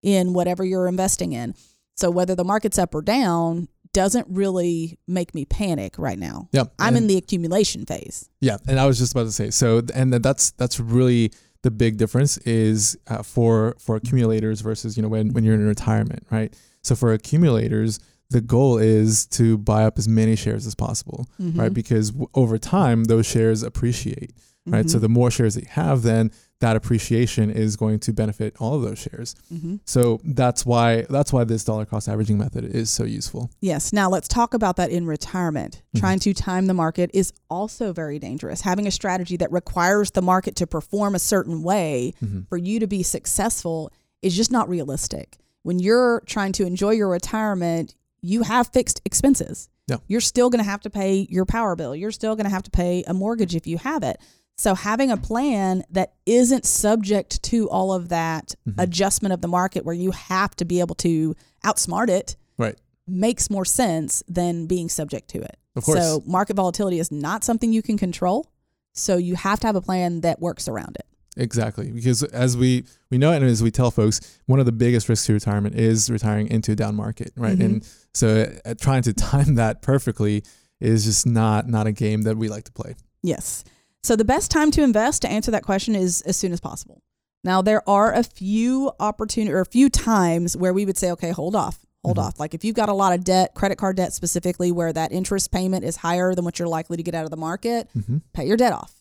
in 0.03 0.33
whatever 0.33 0.65
you're 0.65 0.89
investing 0.89 1.31
in. 1.31 1.55
So 1.95 2.11
whether 2.11 2.35
the 2.35 2.43
market's 2.43 2.77
up 2.77 2.93
or 2.93 3.01
down 3.01 3.69
doesn't 3.93 4.27
really 4.29 4.99
make 5.07 5.33
me 5.33 5.45
panic 5.45 5.97
right 5.97 6.19
now. 6.19 6.49
Yeah, 6.51 6.65
I'm 6.77 6.89
and- 6.89 6.97
in 7.03 7.07
the 7.07 7.15
accumulation 7.15 7.85
phase. 7.85 8.29
Yeah, 8.41 8.57
and 8.67 8.77
I 8.77 8.85
was 8.87 8.97
just 8.97 9.13
about 9.13 9.23
to 9.23 9.31
say 9.31 9.51
so, 9.51 9.81
and 9.95 10.13
that's 10.13 10.51
that's 10.51 10.81
really 10.81 11.31
the 11.63 11.71
big 11.71 11.95
difference 11.95 12.37
is 12.39 12.97
uh, 13.07 13.23
for 13.23 13.77
for 13.79 13.95
accumulators 13.95 14.59
versus 14.59 14.97
you 14.97 15.03
know 15.03 15.09
when 15.09 15.31
when 15.31 15.45
you're 15.45 15.55
in 15.55 15.65
retirement, 15.65 16.27
right? 16.29 16.53
So 16.83 16.93
for 16.93 17.13
accumulators, 17.13 17.99
the 18.29 18.41
goal 18.41 18.77
is 18.77 19.25
to 19.27 19.57
buy 19.57 19.83
up 19.85 19.97
as 19.97 20.07
many 20.07 20.35
shares 20.35 20.67
as 20.67 20.75
possible, 20.75 21.27
right? 21.39 21.71
Mhm. 21.71 21.73
Because 21.73 22.11
w- 22.11 22.27
over 22.33 22.57
time 22.57 23.05
those 23.05 23.25
shares 23.25 23.63
appreciate, 23.63 24.33
right? 24.65 24.89
So 24.89 24.97
Mhm. 24.97 25.01
the 25.01 25.09
more 25.09 25.31
shares 25.31 25.55
that 25.55 25.61
you 25.63 25.69
have, 25.71 26.01
then 26.01 26.31
that 26.59 26.75
appreciation 26.75 27.49
is 27.51 27.75
going 27.77 27.99
to 27.99 28.11
benefit 28.11 28.55
all 28.59 28.73
of 28.73 28.81
those 28.81 28.97
shares. 28.97 29.35
Mhm. 29.53 29.79
So 29.85 30.19
that's 30.25 30.65
why 30.65 31.05
that's 31.09 31.31
why 31.31 31.43
this 31.43 31.63
dollar 31.63 31.85
cost 31.85 32.09
averaging 32.09 32.37
method 32.39 32.65
is 32.65 32.89
so 32.89 33.03
useful. 33.05 33.49
Yes. 33.61 33.93
Now 33.93 34.09
let's 34.09 34.27
talk 34.27 34.53
about 34.55 34.75
that 34.77 34.89
in 34.89 35.05
retirement. 35.05 35.81
Mhm. 35.95 35.99
Trying 35.99 36.19
to 36.19 36.33
time 36.33 36.65
the 36.65 36.73
market 36.73 37.11
is 37.13 37.31
also 37.49 37.93
very 37.93 38.17
dangerous. 38.19 38.61
Having 38.61 38.87
a 38.87 38.91
strategy 38.91 39.37
that 39.37 39.51
requires 39.51 40.11
the 40.11 40.21
market 40.23 40.55
to 40.57 40.67
perform 40.67 41.13
a 41.15 41.19
certain 41.19 41.61
way 41.63 42.13
Mhm. 42.25 42.47
for 42.49 42.57
you 42.57 42.79
to 42.79 42.87
be 42.87 43.03
successful 43.03 43.91
is 44.23 44.35
just 44.35 44.51
not 44.51 44.67
realistic. 44.67 45.37
When 45.63 45.77
you're 45.79 46.23
trying 46.25 46.53
to 46.53 46.65
enjoy 46.65 46.91
your 46.91 47.09
retirement, 47.09 47.93
you 48.27 48.43
have 48.43 48.67
fixed 48.73 49.01
expenses. 49.05 49.69
Yeah. 49.87 49.97
You're 50.07 50.21
still 50.21 50.49
going 50.49 50.63
to 50.63 50.69
have 50.69 50.81
to 50.81 50.89
pay 50.89 51.27
your 51.29 51.45
power 51.45 51.75
bill. 51.75 51.95
You're 51.95 52.11
still 52.11 52.35
going 52.35 52.43
to 52.45 52.49
have 52.49 52.63
to 52.63 52.71
pay 52.71 53.03
a 53.07 53.13
mortgage 53.13 53.55
if 53.55 53.65
you 53.65 53.77
have 53.77 54.03
it. 54.03 54.17
So 54.57 54.73
having 54.75 55.11
a 55.11 55.17
plan 55.17 55.83
that 55.91 56.13
isn't 56.25 56.65
subject 56.65 57.41
to 57.43 57.69
all 57.69 57.93
of 57.93 58.09
that 58.09 58.55
Mhm. 58.67 58.73
adjustment 58.79 59.31
of 59.33 59.41
the 59.41 59.47
market 59.47 59.85
where 59.85 59.95
you 59.95 60.11
have 60.11 60.55
to 60.57 60.65
be 60.65 60.79
able 60.79 60.95
to 60.95 61.35
outsmart 61.63 62.09
it 62.09 62.35
Right. 62.57 62.75
makes 63.07 63.49
more 63.49 63.65
sense 63.65 64.23
than 64.27 64.65
being 64.65 64.89
subject 64.89 65.29
to 65.29 65.41
it. 65.41 65.57
Of 65.75 65.83
course. 65.85 65.99
So 65.99 66.23
market 66.25 66.55
volatility 66.55 66.99
is 66.99 67.11
not 67.11 67.43
something 67.43 67.71
you 67.71 67.83
can 67.83 67.97
control. 67.97 68.47
So 68.93 69.15
you 69.17 69.35
have 69.35 69.59
to 69.61 69.67
have 69.67 69.75
a 69.75 69.81
plan 69.81 70.21
that 70.21 70.41
works 70.41 70.67
around 70.67 70.97
it. 70.97 71.05
Exactly, 71.37 71.91
because 71.91 72.23
as 72.23 72.57
we 72.57 72.85
we 73.11 73.17
know 73.17 73.31
and 73.31 73.45
as 73.45 73.61
we 73.63 73.71
tell 73.71 73.91
folks, 73.91 74.19
one 74.47 74.59
of 74.59 74.65
the 74.65 74.71
biggest 74.71 75.07
risks 75.07 75.25
to 75.27 75.33
retirement 75.33 75.75
is 75.75 76.09
retiring 76.09 76.47
into 76.49 76.71
a 76.71 76.75
down 76.75 76.95
market, 76.95 77.31
right? 77.37 77.57
Mhm. 77.57 77.65
And 77.65 77.87
so 78.13 78.51
uh, 78.65 78.73
trying 78.79 79.03
to 79.03 79.13
time 79.31 79.55
that 79.55 79.81
perfectly 79.81 80.43
is 80.81 81.05
just 81.05 81.25
not 81.25 81.67
not 81.67 81.87
a 81.87 81.91
game 81.91 82.23
that 82.23 82.37
we 82.37 82.49
like 82.49 82.63
to 82.65 82.71
play. 82.71 82.95
Yes. 83.23 83.63
So 84.03 84.15
the 84.15 84.25
best 84.25 84.51
time 84.51 84.71
to 84.71 84.83
invest 84.83 85.21
to 85.23 85.29
answer 85.29 85.51
that 85.51 85.63
question 85.63 85.95
is 85.95 86.21
as 86.21 86.37
soon 86.37 86.51
as 86.53 86.59
possible. 86.59 87.01
Now 87.43 87.61
there 87.61 87.87
are 87.89 88.13
a 88.13 88.23
few 88.23 88.91
opportunity 88.99 89.53
or 89.53 89.59
a 89.61 89.65
few 89.65 89.89
times 89.89 90.55
where 90.57 90.73
we 90.73 90.85
would 90.85 90.97
say, 90.97 91.11
okay, 91.11 91.31
hold 91.31 91.55
off, 91.55 91.79
hold 92.03 92.17
Mhm. 92.17 92.23
off. 92.23 92.39
Like 92.39 92.53
if 92.53 92.63
you've 92.65 92.75
got 92.75 92.89
a 92.89 92.93
lot 92.93 93.13
of 93.13 93.23
debt, 93.23 93.53
credit 93.53 93.77
card 93.77 93.95
debt 93.97 94.13
specifically, 94.13 94.71
where 94.71 94.91
that 94.93 95.11
interest 95.11 95.51
payment 95.51 95.83
is 95.83 95.97
higher 95.97 96.33
than 96.35 96.45
what 96.45 96.57
you're 96.59 96.67
likely 96.67 96.97
to 96.97 97.03
get 97.03 97.15
out 97.15 97.25
of 97.25 97.31
the 97.31 97.37
market, 97.37 97.89
hmm 97.93 98.17
pay 98.33 98.45
your 98.47 98.57
debt 98.57 98.73
off. 98.73 98.96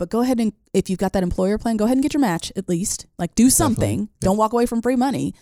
But 0.00 0.08
go 0.08 0.22
ahead 0.22 0.40
and 0.40 0.54
if 0.72 0.88
you've 0.88 0.98
got 0.98 1.12
that 1.12 1.22
employer 1.22 1.58
plan, 1.58 1.76
go 1.76 1.84
ahead 1.84 1.98
and 1.98 2.02
get 2.02 2.14
your 2.14 2.22
match 2.22 2.50
at 2.56 2.70
least. 2.70 3.04
Like 3.18 3.34
do 3.34 3.50
something. 3.50 4.08
Don't 4.20 4.38
walk 4.38 4.54
away 4.54 4.64
from 4.64 4.80
free 4.80 4.96
money. 4.96 5.34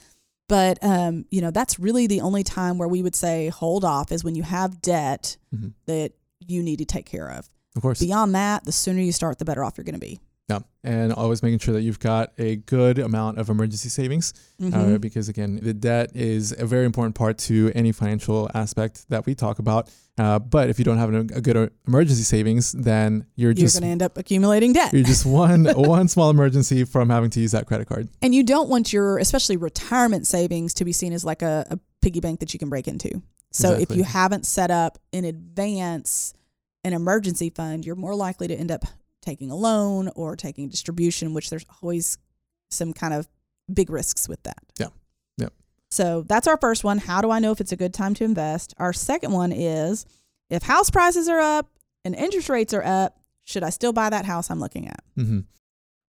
But 0.48 0.82
um, 0.82 1.26
you 1.30 1.40
know, 1.40 1.52
that's 1.52 1.78
really 1.78 2.08
the 2.08 2.22
only 2.22 2.42
time 2.42 2.76
where 2.76 2.88
we 2.88 3.00
would 3.00 3.14
say 3.14 3.48
hold 3.50 3.84
off 3.84 4.10
is 4.10 4.24
when 4.24 4.34
you 4.34 4.42
have 4.42 4.82
debt 4.82 5.36
Mhm. 5.54 5.74
that 5.86 6.12
you 6.40 6.62
need 6.64 6.78
to 6.80 6.84
take 6.84 7.06
care 7.06 7.30
of. 7.30 7.48
Of 7.76 7.82
course. 7.82 8.00
Beyond 8.00 8.34
that, 8.34 8.64
the 8.64 8.72
sooner 8.72 9.00
you 9.00 9.12
start, 9.12 9.38
the 9.38 9.44
better 9.44 9.62
off 9.62 9.76
you're 9.78 9.84
going 9.84 9.94
to 9.94 10.00
be. 10.00 10.18
Yeah. 10.48 10.60
And 10.82 11.12
always 11.12 11.42
making 11.42 11.58
sure 11.58 11.74
that 11.74 11.82
you've 11.82 11.98
got 12.00 12.32
a 12.38 12.56
good 12.56 12.98
amount 12.98 13.38
of 13.38 13.50
emergency 13.50 13.90
savings. 13.90 14.32
Mhm. 14.60 14.94
Uh, 14.94 14.98
because 14.98 15.28
again, 15.28 15.60
the 15.62 15.74
debt 15.74 16.10
is 16.14 16.54
a 16.58 16.64
very 16.64 16.86
important 16.86 17.14
part 17.14 17.36
to 17.38 17.70
any 17.74 17.92
financial 17.92 18.50
aspect 18.54 19.08
that 19.10 19.26
we 19.26 19.34
talk 19.34 19.58
about. 19.58 19.90
Uh, 20.16 20.38
but 20.38 20.68
if 20.70 20.78
you 20.78 20.84
don't 20.84 20.96
have 20.98 21.12
a, 21.12 21.20
a 21.20 21.40
good 21.40 21.56
uh, 21.56 21.68
emergency 21.86 22.22
savings, 22.22 22.72
then 22.72 23.26
you're 23.36 23.50
you're 23.50 23.54
just 23.54 23.76
going 23.78 23.88
to 23.88 23.92
end 23.92 24.02
up 24.02 24.16
accumulating 24.16 24.72
debt. 24.72 24.92
you're 24.92 25.04
just 25.04 25.26
one 25.26 25.64
one 25.76 26.08
small 26.08 26.30
emergency 26.30 26.84
from 26.84 27.10
having 27.10 27.30
to 27.30 27.40
use 27.40 27.52
that 27.52 27.66
credit 27.66 27.86
card. 27.86 28.08
And 28.22 28.34
you 28.34 28.42
don't 28.42 28.68
want 28.68 28.92
your, 28.92 29.18
especially 29.18 29.56
retirement 29.58 30.26
savings, 30.26 30.72
to 30.74 30.84
be 30.84 30.92
seen 30.92 31.12
as 31.12 31.24
like 31.24 31.42
a, 31.42 31.66
a 31.70 31.78
piggy 32.00 32.20
bank 32.20 32.40
that 32.40 32.52
you 32.54 32.58
can 32.58 32.68
break 32.70 32.88
into. 32.88 33.22
So 33.50 33.72
if 33.74 33.90
you 33.94 34.04
haven't 34.04 34.44
set 34.46 34.70
up 34.70 34.98
in 35.12 35.24
advance 35.24 36.34
an 36.84 36.92
emergency 36.92 37.50
fund, 37.50 37.84
you're 37.84 37.96
more 37.96 38.14
likely 38.14 38.48
to 38.48 38.54
end 38.54 38.70
up 38.70 38.84
taking 39.28 39.50
a 39.50 39.56
loan 39.56 40.08
or 40.14 40.36
taking 40.36 40.68
distribution, 40.68 41.34
which 41.34 41.50
there's 41.50 41.66
always 41.82 42.18
some 42.70 42.92
kind 42.92 43.12
of 43.12 43.28
big 43.72 43.90
risks 43.90 44.28
with 44.28 44.42
that. 44.44 44.62
Yeah. 44.78 44.88
Yep. 45.36 45.52
So 45.90 46.22
that's 46.22 46.46
our 46.46 46.56
first 46.56 46.84
one. 46.84 46.98
How 46.98 47.20
do 47.20 47.30
I 47.30 47.38
know 47.38 47.52
if 47.52 47.60
it's 47.60 47.72
a 47.72 47.76
good 47.76 47.92
time 47.92 48.14
to 48.14 48.24
invest? 48.24 48.74
Our 48.78 48.92
second 48.92 49.32
one 49.32 49.52
is 49.52 50.06
if 50.48 50.62
house 50.62 50.90
prices 50.90 51.28
are 51.28 51.40
up 51.40 51.70
and 52.04 52.14
interest 52.14 52.48
rates 52.48 52.72
are 52.72 52.84
up, 52.84 53.18
should 53.44 53.62
I 53.62 53.70
still 53.70 53.92
buy 53.92 54.10
that 54.10 54.24
house 54.24 54.50
I'm 54.50 54.60
looking 54.60 54.88
at? 54.88 55.02
hmm 55.14 55.40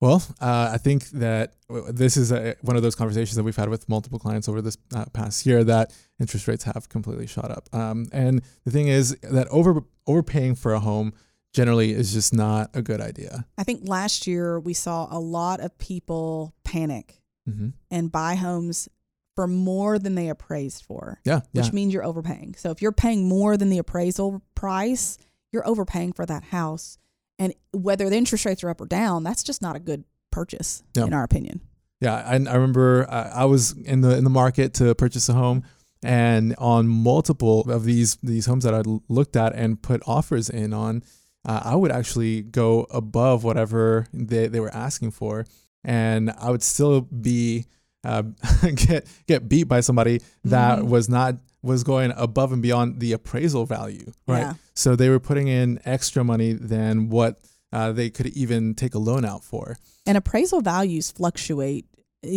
Well, 0.02 0.24
uh, 0.40 0.70
I 0.74 0.78
think 0.78 1.10
that 1.10 1.56
this 1.90 2.16
is 2.18 2.32
a, 2.32 2.56
one 2.62 2.78
of 2.78 2.84
those 2.84 2.96
conversations 2.96 3.36
that 3.36 3.44
we've 3.44 3.56
had 3.56 3.70
with 3.70 3.88
multiple 3.90 4.20
clients 4.20 4.48
over 4.48 4.62
this 4.62 4.78
uh, 4.96 5.06
past 5.14 5.46
year 5.46 5.64
that 5.66 5.94
interest 6.20 6.48
rates 6.48 6.64
have 6.64 6.88
completely 6.90 7.28
shot 7.28 7.52
up. 7.52 7.68
Um, 7.74 8.08
and 8.12 8.42
the 8.66 8.72
thing 8.72 8.88
is 8.88 9.18
that 9.24 9.48
over 9.50 9.84
overpaying 10.08 10.56
for 10.56 10.74
a 10.74 10.80
home 10.80 11.14
generally 11.54 11.92
is 11.92 12.14
just 12.14 12.34
not 12.34 12.70
a 12.74 12.82
good 12.82 13.02
idea. 13.02 13.46
I 13.58 13.64
think 13.64 13.82
last 13.88 14.28
year 14.28 14.60
we 14.60 14.74
saw 14.74 15.08
a 15.10 15.20
lot 15.20 15.60
of 15.60 15.78
people 15.78 16.54
panic 16.64 17.22
hmm 17.48 17.70
and 17.90 18.12
buy 18.12 18.36
homes 18.36 18.88
for 19.36 19.48
more 19.48 19.98
than 19.98 20.16
they 20.16 20.28
appraised 20.30 20.84
for, 20.84 21.22
Yeah, 21.26 21.42
yeah, 21.54 21.62
which 21.64 21.72
means 21.74 21.94
you're 21.94 22.04
overpaying. 22.04 22.56
So 22.58 22.72
if 22.72 22.82
you're 22.82 22.92
paying 22.92 23.28
more 23.30 23.56
than 23.58 23.70
the 23.70 23.78
appraisal 23.78 24.42
price, 24.54 25.18
you're 25.54 25.66
overpaying 25.68 26.12
for 26.14 26.26
that 26.26 26.44
house. 26.44 26.98
And 27.40 27.54
whether 27.72 28.10
the 28.10 28.18
interest 28.18 28.44
rates 28.46 28.64
are 28.66 28.70
up 28.70 28.82
or 28.82 28.86
down, 28.86 29.24
that's 29.24 29.44
just 29.44 29.62
not 29.62 29.76
a 29.78 29.80
good 29.80 30.04
purchase, 30.30 30.84
Yeah. 30.96 31.06
in 31.06 31.14
our 31.14 31.24
opinion. 31.24 31.62
yeah. 32.02 32.16
I, 32.16 32.34
I 32.34 32.56
remember 32.56 33.08
uh, 33.10 33.32
I 33.34 33.46
was 33.46 33.72
in 33.78 34.02
the 34.02 34.16
in 34.18 34.26
the 34.26 34.30
market 34.30 34.74
to 34.76 34.94
purchase 34.94 35.30
a 35.30 35.34
home, 35.34 35.64
and 36.04 36.54
on 36.58 36.88
multiple 36.90 37.62
of 37.72 37.86
these 37.86 38.18
these 38.22 38.46
homes 38.46 38.66
that 38.66 38.74
I 38.76 38.82
looked 39.08 39.36
at 39.38 39.56
and 39.56 39.82
put 39.82 40.02
offers 40.06 40.50
in 40.50 40.74
on, 40.74 41.02
uh, 41.50 41.62
I 41.72 41.76
would 41.76 41.92
actually 42.00 42.36
go 42.44 42.86
above 43.02 43.44
whatever 43.44 44.06
they, 44.14 44.48
they 44.54 44.60
were 44.66 44.74
asking 44.88 45.12
for, 45.20 45.46
and 45.84 46.30
I 46.46 46.48
would 46.52 46.64
still 46.64 47.02
be 47.02 47.66
uh, 48.04 48.24
get 48.88 49.08
get 49.28 49.50
beat 49.50 49.66
by 49.74 49.82
somebody 49.82 50.22
that 50.46 50.80
Mhm. 50.80 50.88
was 50.96 51.10
not 51.10 51.32
was 51.62 51.84
going 51.84 52.12
above 52.16 52.54
and 52.54 52.62
beyond 52.62 53.00
the 53.04 53.12
appraisal 53.14 53.66
value, 53.66 54.08
right? 54.28 54.40
Yeah. 54.48 54.54
So 54.76 54.96
they 54.96 55.10
were 55.10 55.20
putting 55.30 55.48
in 55.50 55.80
extra 55.86 56.24
money 56.24 56.54
than 56.54 57.10
what 57.10 57.32
uh, 57.74 57.92
they 57.92 58.10
could 58.10 58.28
even 58.28 58.74
take 58.76 58.94
a 58.96 59.00
loan 59.00 59.26
out 59.26 59.44
for. 59.44 59.76
And 60.06 60.16
appraisal 60.18 60.62
values 60.62 61.12
fluctuate. 61.12 61.86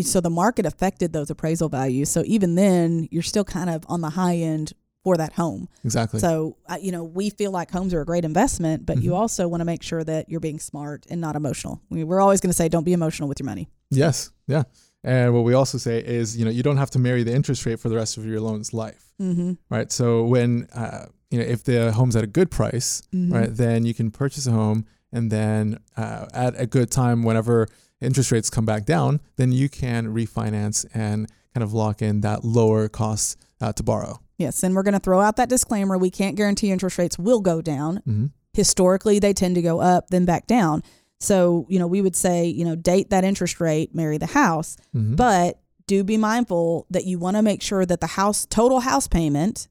So 0.03 0.21
the 0.21 0.31
market 0.31 0.67
affected 0.67 1.13
those 1.13 1.31
appraisal 1.31 1.69
values. 1.69 2.09
So 2.11 2.23
even 2.27 2.57
then, 2.57 3.09
you're 3.13 3.23
still 3.35 3.45
kind 3.45 3.71
of 3.71 3.85
on 3.89 4.01
the 4.01 4.11
high 4.11 4.37
end 4.37 4.73
for 5.05 5.17
that 5.17 5.33
home. 5.33 5.69
Exactly. 5.85 6.21
So, 6.21 6.57
uh, 6.69 6.77
you 6.81 6.93
know, 6.93 7.03
we 7.05 7.31
feel 7.31 7.51
like 7.51 7.71
homes 7.71 7.93
are 7.93 8.01
a 8.03 8.05
great 8.07 8.25
investment, 8.25 8.87
but 8.87 9.03
you 9.03 9.11
Mhm. 9.11 9.17
also 9.17 9.49
want 9.49 9.61
to 9.61 9.65
make 9.65 9.83
sure 9.83 10.05
that 10.05 10.29
you're 10.29 10.41
being 10.41 10.61
smart 10.61 11.07
and 11.11 11.21
not 11.21 11.35
emotional. 11.37 11.81
We, 11.91 12.05
we're 12.05 12.21
always 12.21 12.41
going 12.41 12.51
to 12.51 12.57
say, 12.57 12.69
don't 12.69 12.85
be 12.85 12.93
emotional 12.93 13.29
with 13.29 13.41
your 13.41 13.47
money. 13.47 13.69
yes. 13.91 14.31
Yeah. 14.47 14.63
And 15.05 15.35
what 15.35 15.43
we 15.43 15.55
also 15.55 15.79
say 15.79 15.99
is, 15.99 16.37
you 16.37 16.45
know, 16.45 16.51
you 16.51 16.63
don't 16.63 16.77
have 16.77 16.91
to 16.91 16.99
marry 17.01 17.25
the 17.25 17.35
interest 17.35 17.67
rate 17.67 17.81
for 17.81 17.89
the 17.89 17.97
rest 17.97 18.17
of 18.17 18.25
your 18.25 18.41
loan's 18.41 18.73
life, 18.73 19.13
Mm-hmm. 19.21 19.53
right? 19.69 19.91
So 19.91 20.25
when, 20.25 20.69
uh, 20.73 21.07
you 21.31 21.39
know, 21.39 21.45
if 21.45 21.65
the 21.65 21.91
home's 21.93 22.15
at 22.15 22.23
a 22.23 22.29
good 22.29 22.51
price, 22.51 23.03
Mm-hmm. 23.13 23.33
right, 23.35 23.51
then 23.57 23.85
you 23.85 23.95
can 23.95 24.11
purchase 24.13 24.47
a 24.47 24.53
home 24.53 24.85
and 25.13 25.31
then 25.33 25.79
uh, 25.97 26.27
at 26.33 26.55
a 26.61 26.67
good 26.67 26.91
time, 26.93 27.25
whenever 27.25 27.67
interest 28.01 28.31
rates 28.31 28.49
come 28.51 28.65
back 28.65 28.85
down, 28.87 29.21
then 29.37 29.51
you 29.53 29.69
can 29.69 30.07
refinance 30.15 30.87
and 30.95 31.29
kind 31.55 31.65
of 31.65 31.73
lock 31.73 32.01
in 32.03 32.21
that 32.21 32.45
lower 32.45 32.89
cost 32.89 33.37
uh, 33.61 33.73
to 33.73 33.83
borrow. 33.83 34.21
Yes. 34.43 34.63
And 34.63 34.75
we're 34.75 34.83
going 34.83 34.95
to 34.95 35.01
throw 35.01 35.21
out 35.21 35.37
that 35.37 35.49
disclaimer. 35.49 35.97
We 35.97 36.11
can't 36.11 36.37
guarantee 36.37 36.71
interest 36.71 36.99
rates 36.99 37.19
will 37.19 37.41
go 37.41 37.63
down. 37.63 37.97
hmm 38.05 38.27
Historically, 38.55 39.19
they 39.19 39.33
tend 39.33 39.55
to 39.55 39.63
go 39.63 39.81
up, 39.81 40.09
then 40.11 40.27
back 40.27 40.47
down. 40.47 40.83
So, 41.21 41.65
you 41.71 41.79
know, 41.79 41.87
we 41.87 42.03
would 42.03 42.15
say, 42.15 42.45
you 42.47 42.67
know, 42.67 42.77
date 42.77 43.09
that 43.11 43.25
interest 43.25 43.61
rate, 43.61 43.95
marry 43.95 44.19
the 44.19 44.27
house. 44.27 44.77
hmm 44.93 45.15
But 45.15 45.59
do 45.87 46.05
be 46.05 46.17
mindful 46.19 46.87
that 46.91 47.05
you 47.07 47.19
want 47.19 47.37
to 47.39 47.43
make 47.43 47.63
sure 47.63 47.87
that 47.87 48.01
the 48.01 48.07
house 48.09 48.45
total 48.47 48.81
house 48.81 49.09
payment, 49.09 49.69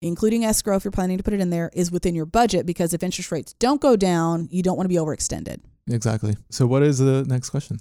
including 0.00 0.44
escrow 0.44 0.76
if 0.76 0.84
you're 0.84 0.90
planning 0.92 1.16
to 1.18 1.22
put 1.24 1.32
it 1.32 1.40
in 1.40 1.50
there, 1.50 1.70
is 1.74 1.90
within 1.92 2.14
your 2.14 2.26
budget 2.26 2.66
because 2.66 2.92
if 2.92 3.02
interest 3.02 3.30
rates 3.30 3.52
don't 3.54 3.80
go 3.80 3.94
down, 3.96 4.48
you 4.50 4.62
don't 4.62 4.76
want 4.76 4.84
to 4.84 4.88
be 4.88 4.96
overextended. 4.96 5.60
exactly. 5.88 6.34
So 6.50 6.66
what 6.66 6.82
is 6.82 6.98
the 6.98 7.24
next 7.28 7.50
question? 7.50 7.78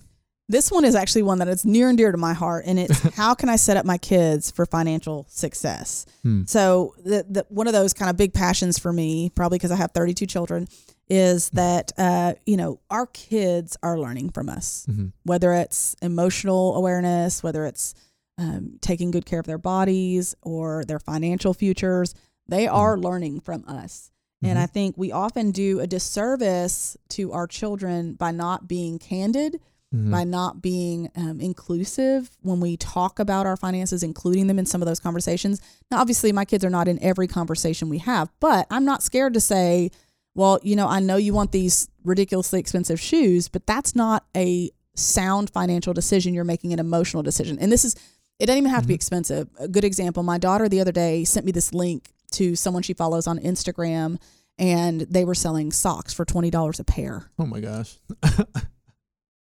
This 0.51 0.70
one 0.72 0.84
is 0.86 0.96
actually 0.96 1.24
one 1.24 1.39
that 1.39 1.48
is 1.48 1.63
near 1.65 1.88
and 1.89 1.98
dear 1.98 2.12
to 2.12 2.17
my 2.17 2.34
heart, 2.34 2.65
and 2.67 2.77
it's 2.77 3.00
how 3.15 3.34
can 3.34 3.48
I 3.50 3.55
set 3.55 3.77
up 3.77 3.86
my 3.86 3.98
kids 3.98 4.51
for 4.51 4.65
financial 4.65 5.25
success? 5.29 6.05
Hmm. 6.24 6.43
So, 6.46 6.93
the, 7.03 7.25
the, 7.29 7.46
one 7.50 7.67
of 7.67 7.74
those 7.74 7.93
kind 7.93 8.10
of 8.10 8.17
big 8.17 8.34
passions 8.34 8.77
for 8.77 8.91
me, 8.91 9.29
probably 9.34 9.58
because 9.58 9.72
I 9.72 9.77
have 9.77 9.91
32 9.91 10.25
children, 10.25 10.67
is 11.10 11.50
that 11.51 11.91
uh, 11.98 12.34
you 12.46 12.58
know 12.58 12.79
our 12.89 13.05
kids 13.08 13.77
are 13.81 13.98
learning 13.98 14.29
from 14.31 14.50
us. 14.50 14.86
hmm 14.88 15.08
whether 15.24 15.53
it's 15.53 15.96
emotional 16.01 16.75
awareness, 16.75 17.41
whether 17.43 17.65
it's 17.65 17.93
um, 18.38 18.77
taking 18.81 19.12
good 19.12 19.25
care 19.25 19.39
of 19.39 19.46
their 19.46 19.58
bodies 19.60 20.36
or 20.41 20.84
their 20.86 21.00
financial 21.00 21.53
futures, 21.53 22.13
they 22.48 22.67
are 22.67 22.98
learning 22.98 23.39
from 23.39 23.63
us. 23.67 24.12
And 24.43 24.58
Mhm. 24.58 24.63
I 24.63 24.65
think 24.65 24.98
we 24.98 25.12
often 25.12 25.51
do 25.51 25.79
a 25.79 25.86
disservice 25.88 26.98
to 27.10 27.31
our 27.31 27.46
children 27.48 28.13
by 28.15 28.31
not 28.31 28.67
being 28.67 28.98
candid, 29.00 29.60
Mhm. 29.93 30.10
by 30.12 30.24
not 30.24 30.62
being 30.62 31.10
um, 31.17 31.41
inclusive 31.41 32.31
when 32.41 32.60
we 32.62 32.77
talk 32.77 33.19
about 33.19 33.45
our 33.45 33.57
finances, 33.57 34.03
including 34.03 34.48
them 34.48 34.57
in 34.57 34.65
some 34.65 34.81
of 34.81 34.86
those 34.88 35.01
conversations. 35.01 35.60
Now, 35.91 36.00
obviously, 36.00 36.31
my 36.31 36.45
kids 36.45 36.63
are 36.63 36.69
not 36.69 36.88
in 36.88 36.98
every 37.03 37.27
conversation 37.27 37.89
we 37.89 37.98
have, 37.98 38.29
but 38.39 38.67
I'm 38.71 38.86
not 38.86 39.03
scared 39.03 39.33
to 39.33 39.41
say, 39.41 39.91
well, 40.33 40.60
you 40.63 40.77
know, 40.77 40.88
I 40.88 41.01
know 41.01 41.17
you 41.17 41.33
want 41.33 41.51
these 41.51 41.89
ridiculously 42.05 42.57
expensive 42.60 43.01
shoes, 43.01 43.50
but 43.50 43.67
that's 43.67 43.93
not 43.93 44.24
a 44.36 44.71
sound 44.95 45.50
financial 45.50 45.93
decision. 45.93 46.33
You're 46.33 46.45
making 46.45 46.71
an 46.71 46.79
emotional 46.79 47.21
decision. 47.21 47.60
And 47.60 47.69
this 47.69 47.83
is, 47.83 47.93
it 48.39 48.45
doesn't 48.45 48.60
even 48.60 48.71
have 48.71 48.83
to 48.83 48.88
be 48.88 48.93
Mhm. 48.93 48.95
expensive. 48.95 49.50
A 49.60 49.67
good 49.67 49.83
example 49.83 50.24
my 50.24 50.38
daughter 50.38 50.69
the 50.69 50.79
other 50.79 50.93
day 50.93 51.25
sent 51.25 51.45
me 51.45 51.51
this 51.51 51.74
link 51.74 52.13
to 52.31 52.55
someone 52.55 52.81
she 52.81 52.93
follows 52.93 53.27
on 53.27 53.39
Instagram, 53.39 54.17
and 54.57 55.01
they 55.01 55.25
were 55.25 55.36
selling 55.36 55.69
socks 55.74 56.13
for 56.13 56.24
$20 56.24 56.79
a 56.79 56.86
pair. 56.86 57.29
Oh 57.38 57.45
my 57.45 57.60
gosh. 57.60 57.98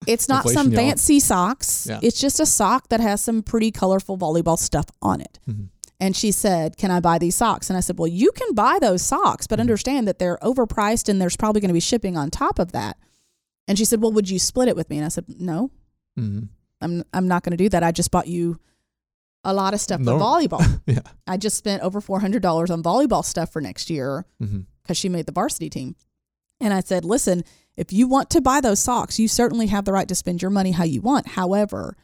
It's 0.06 0.28
not 0.28 0.48
some 0.48 0.68
y'all. 0.70 0.76
fancy 0.76 1.20
socks. 1.20 1.86
Yeah. 1.88 2.00
It's 2.02 2.20
just 2.20 2.40
a 2.40 2.46
sock 2.46 2.88
that 2.88 3.00
has 3.00 3.20
some 3.20 3.42
pretty 3.42 3.70
colorful 3.70 4.16
volleyball 4.18 4.58
stuff 4.58 4.86
on 5.02 5.20
it. 5.20 5.38
Mhm. 5.48 5.68
And 5.98 6.14
she 6.14 6.30
said, 6.30 6.76
Can 6.76 6.90
I 6.90 7.00
buy 7.00 7.18
these 7.18 7.34
socks? 7.36 7.70
And 7.70 7.76
I 7.76 7.80
said, 7.80 7.98
Well, 7.98 8.06
you 8.08 8.30
can 8.32 8.54
buy 8.54 8.78
those 8.80 9.02
socks, 9.02 9.46
but 9.46 9.58
Mhm. 9.58 9.62
understand 9.62 10.08
that 10.08 10.18
they're 10.18 10.38
overpriced 10.42 11.08
and 11.08 11.20
there's 11.20 11.36
probably 11.36 11.60
going 11.60 11.70
to 11.70 11.75
be 11.75 11.80
shipping 11.80 12.16
on 12.16 12.30
top 12.30 12.58
of 12.58 12.72
that. 12.72 12.96
And 13.66 13.76
she 13.78 13.84
said, 13.84 14.00
Well, 14.02 14.12
would 14.12 14.28
you 14.30 14.38
split 14.38 14.68
it 14.68 14.76
with 14.76 14.90
me? 14.90 14.96
And 14.98 15.04
I 15.06 15.08
said, 15.08 15.25
No, 15.28 15.70
hmm 16.16 16.40
I'm, 16.82 17.02
I'm 17.14 17.26
not 17.26 17.42
going 17.42 17.52
to 17.52 17.56
do 17.56 17.70
that. 17.70 17.82
I 17.82 17.90
just 17.90 18.10
bought 18.10 18.26
you 18.28 18.60
a 19.44 19.54
lot 19.54 19.72
of 19.72 19.80
stuff 19.80 19.98
No. 20.00 20.18
for 20.18 20.25
volleyball. 20.25 20.80
Yeah. 20.86 21.00
I 21.26 21.38
just 21.38 21.56
spent 21.56 21.82
over 21.82 22.00
$400 22.02 22.70
on 22.70 22.82
volleyball 22.82 23.25
stuff 23.25 23.50
for 23.52 23.62
next 23.62 23.88
year 23.88 24.26
because 24.82 24.98
she 24.98 25.08
made 25.08 25.25
the 25.26 25.32
varsity 25.32 25.70
team. 25.70 25.96
And 26.60 26.75
I 26.75 26.80
said, 26.80 27.04
listen, 27.06 27.44
if 27.76 27.92
you 27.92 28.09
want 28.09 28.30
to 28.30 28.40
buy 28.40 28.61
those 28.61 28.78
socks, 28.80 29.18
you 29.18 29.28
certainly 29.28 29.66
have 29.66 29.85
the 29.85 29.92
right 29.92 30.09
to 30.09 30.14
spend 30.14 30.42
your 30.42 30.50
money 30.50 30.73
how 30.73 30.85
you 30.85 31.00
want. 31.00 31.28
However, 31.28 31.97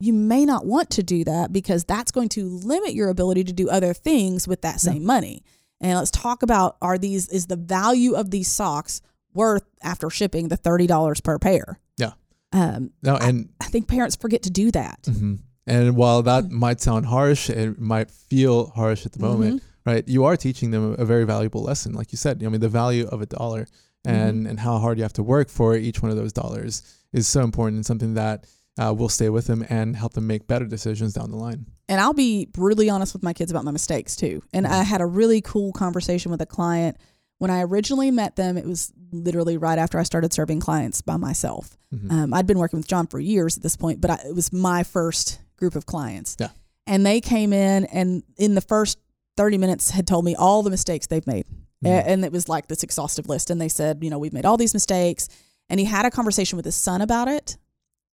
you 0.00 0.12
may 0.12 0.44
not 0.44 0.66
want 0.66 0.90
to 0.90 1.02
do 1.02 1.22
that 1.24 1.52
because 1.52 1.84
that's 1.84 2.10
going 2.10 2.28
to 2.30 2.48
limit 2.48 2.92
your 2.94 3.08
ability 3.08 3.44
to 3.44 3.52
do 3.52 3.68
other 3.70 3.94
things 3.94 4.48
with 4.48 4.62
that 4.62 4.74
Yeah. 4.82 4.92
same 4.92 5.04
money. 5.04 5.44
And 5.80 5.98
let's 5.98 6.10
talk 6.10 6.42
about 6.42 6.76
are 6.82 6.98
these 6.98 7.28
is 7.28 7.46
the 7.46 7.56
value 7.56 8.14
of 8.14 8.30
these 8.30 8.48
socks 8.48 9.00
worth 9.34 9.64
after 9.82 10.10
shipping 10.10 10.48
the 10.48 10.56
$30 10.56 11.20
per 11.20 11.38
pair? 11.38 11.78
Yeah. 11.96 12.12
Um, 12.52 12.90
No, 13.02 13.16
and 13.16 13.48
I 13.60 13.66
think 13.66 13.86
parents 13.88 14.16
forget 14.16 14.42
to 14.42 14.50
do 14.50 14.70
that. 14.72 15.02
mhm. 15.04 15.38
and 15.64 15.96
while 15.96 16.22
that 16.24 16.44
Mm-hmm. 16.44 16.58
might 16.58 16.80
sound 16.80 17.06
harsh, 17.06 17.48
it 17.48 17.78
might 17.80 18.10
feel 18.10 18.66
harsh 18.74 19.06
at 19.06 19.12
the 19.12 19.20
moment, 19.20 19.62
Mhm. 19.62 19.66
right? 19.86 20.08
You 20.08 20.24
are 20.24 20.36
teaching 20.36 20.72
them 20.72 20.96
a 20.98 21.04
very 21.04 21.22
valuable 21.24 21.62
lesson, 21.62 21.92
like 21.94 22.10
you 22.10 22.18
said. 22.18 22.42
I 22.44 22.48
mean, 22.48 22.60
the 22.60 22.68
value 22.68 23.06
of 23.06 23.22
a 23.22 23.26
dollar 23.26 23.68
and 24.04 24.46
and 24.46 24.58
how 24.60 24.78
hard 24.78 24.98
you 24.98 25.04
have 25.04 25.12
to 25.14 25.22
work 25.22 25.48
for 25.48 25.76
each 25.76 26.02
one 26.02 26.10
of 26.10 26.16
those 26.16 26.32
dollars 26.32 26.82
is 27.12 27.28
so 27.28 27.42
important 27.42 27.76
and 27.76 27.86
something 27.86 28.14
that 28.14 28.46
uh, 28.80 28.92
will 28.96 29.08
stay 29.08 29.28
with 29.28 29.46
them 29.46 29.64
and 29.68 29.94
help 29.96 30.14
them 30.14 30.26
make 30.26 30.46
better 30.46 30.64
decisions 30.64 31.12
down 31.12 31.30
the 31.30 31.36
line. 31.36 31.66
And 31.88 32.00
I'll 32.00 32.14
be 32.14 32.46
brutally 32.46 32.88
honest 32.88 33.12
with 33.12 33.22
my 33.22 33.32
kids 33.32 33.50
about 33.50 33.64
my 33.64 33.70
mistakes 33.70 34.16
too. 34.16 34.42
And 34.52 34.66
I 34.66 34.82
had 34.82 35.00
a 35.00 35.06
really 35.06 35.42
cool 35.42 35.72
conversation 35.72 36.30
with 36.30 36.40
a 36.40 36.46
client 36.46 36.96
when 37.38 37.50
I 37.50 37.62
originally 37.62 38.10
met 38.10 38.36
them. 38.36 38.56
It 38.56 38.64
was 38.64 38.92
literally 39.10 39.58
right 39.58 39.78
after 39.78 39.98
I 39.98 40.04
started 40.04 40.32
serving 40.32 40.60
clients 40.60 41.02
by 41.02 41.18
myself. 41.18 41.76
Mhm. 41.94 42.10
Um, 42.10 42.34
I'd 42.34 42.46
been 42.46 42.58
working 42.58 42.78
with 42.78 42.88
John 42.88 43.06
for 43.06 43.20
years 43.20 43.56
at 43.58 43.62
this 43.62 43.76
point, 43.76 44.00
but 44.00 44.10
I, 44.10 44.14
it 44.26 44.34
was 44.34 44.52
my 44.52 44.84
first 44.84 45.40
group 45.56 45.74
of 45.74 45.84
clients. 45.84 46.36
Yeah. 46.40 46.48
And 46.86 47.04
they 47.04 47.20
came 47.20 47.52
in 47.52 47.84
and 47.86 48.22
in 48.38 48.54
the 48.54 48.60
first 48.62 48.98
30 49.36 49.58
minutes 49.58 49.90
had 49.90 50.06
told 50.06 50.24
me 50.24 50.34
all 50.34 50.62
the 50.62 50.70
mistakes 50.70 51.06
they've 51.06 51.26
made. 51.26 51.46
Mhm. 51.90 52.04
And 52.06 52.24
it 52.24 52.32
was 52.32 52.48
like 52.48 52.68
this 52.68 52.82
exhaustive 52.82 53.28
list. 53.28 53.50
And 53.50 53.60
they 53.60 53.68
said, 53.68 53.98
you 54.02 54.10
know, 54.10 54.18
we've 54.18 54.32
made 54.32 54.44
all 54.46 54.56
these 54.56 54.74
mistakes. 54.74 55.28
And 55.68 55.80
he 55.80 55.86
had 55.86 56.04
a 56.06 56.10
conversation 56.10 56.56
with 56.56 56.64
his 56.64 56.76
son 56.76 57.00
about 57.00 57.28
it 57.28 57.56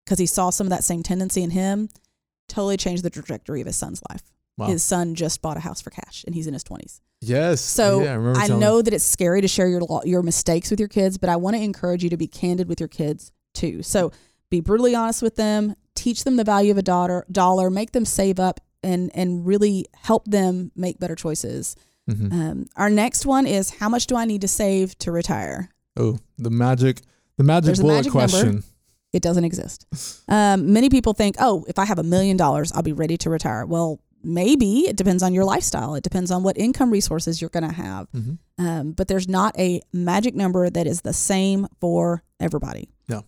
because 0.05 0.19
he 0.19 0.25
saw 0.25 0.49
some 0.49 0.67
of 0.67 0.71
that 0.71 0.83
same 0.83 1.03
tendency 1.03 1.43
in 1.43 1.51
him. 1.51 1.89
Totally 2.47 2.77
changed 2.77 3.03
the 3.03 3.09
trajectory 3.09 3.61
of 3.61 3.67
his 3.67 3.75
son's 3.75 4.01
life. 4.09 4.23
Wow. 4.57 4.67
His 4.67 4.83
son 4.83 5.15
just 5.15 5.41
bought 5.41 5.55
a 5.57 5.61
house 5.61 5.81
for 5.81 5.89
cash 5.89 6.23
and 6.25 6.33
he's 6.35 6.47
in 6.47 6.53
his 6.53 6.63
20s. 6.63 6.99
yes. 7.21 7.61
So 7.61 8.01
yeah, 8.01 8.33
I, 8.37 8.45
I 8.45 8.47
know 8.47 8.81
that 8.81 8.93
it's 8.93 9.03
scary 9.05 9.41
to 9.41 9.47
share 9.47 9.67
your 9.69 9.81
your 10.03 10.21
mistakes 10.23 10.69
with 10.71 10.79
your 10.79 10.89
kids, 10.89 11.17
but 11.17 11.29
I 11.29 11.35
want 11.37 11.55
to 11.55 11.61
encourage 11.61 12.03
you 12.03 12.09
to 12.09 12.17
be 12.17 12.27
candid 12.27 12.67
with 12.67 12.79
your 12.81 12.89
kids 12.89 13.31
too. 13.53 13.83
So 13.83 14.11
be 14.49 14.59
brutally 14.61 14.95
honest 14.95 15.21
with 15.21 15.35
them, 15.35 15.75
teach 15.95 16.23
them 16.23 16.35
the 16.37 16.43
value 16.43 16.71
of 16.71 16.77
a 16.77 16.81
dollar, 16.81 17.25
dollar, 17.31 17.69
make 17.69 17.91
them 17.91 18.03
save 18.05 18.39
up 18.39 18.59
and 18.83 19.11
and 19.13 19.45
really 19.45 19.85
help 19.93 20.25
them 20.25 20.71
make 20.75 20.99
better 20.99 21.15
choices. 21.15 21.75
Mhm. 22.09 22.31
Um, 22.33 22.65
our 22.75 22.89
next 22.89 23.25
one 23.25 23.45
is 23.45 23.69
how 23.69 23.89
much 23.89 24.07
do 24.07 24.15
I 24.15 24.25
need 24.25 24.41
to 24.41 24.47
save 24.47 24.97
to 24.99 25.11
retire? 25.11 25.69
Oh, 25.97 26.17
the 26.37 26.49
magic, 26.49 27.01
the 27.37 27.43
magic 27.43 27.65
There's 27.65 27.79
bullet 27.81 27.95
magic 27.95 28.13
number. 28.13 28.29
question. 28.29 28.63
It 29.13 29.21
doesn't 29.21 29.43
exist. 29.43 29.85
Um, 30.27 30.71
many 30.73 30.89
people 30.89 31.13
think, 31.13 31.35
oh, 31.39 31.65
if 31.67 31.79
I 31.79 31.85
have 31.85 31.97
a 31.99 32.03
million 32.03 32.37
dollars, 32.37 32.71
I'll 32.71 32.83
be 32.83 32.93
ready 32.93 33.17
to 33.17 33.29
retire. 33.29 33.65
Well, 33.65 33.99
maybe 34.23 34.81
it 34.81 34.97
depends 34.97 35.23
on 35.23 35.33
your 35.33 35.45
lifestyle. 35.45 35.95
It 35.95 36.03
depends 36.03 36.29
on 36.29 36.43
what 36.43 36.57
income 36.57 36.91
resources 36.91 37.41
you're 37.41 37.49
going 37.49 37.67
to 37.67 37.73
have. 37.73 38.07
hmm 38.13 38.33
Um, 38.57 38.91
but 38.91 39.07
there's 39.07 39.27
not 39.27 39.57
a 39.57 39.81
magic 39.93 40.35
number 40.35 40.69
that 40.69 40.85
is 40.85 41.01
the 41.01 41.13
same 41.13 41.67
for 41.79 42.23
everybody. 42.39 42.89
No 43.07 43.23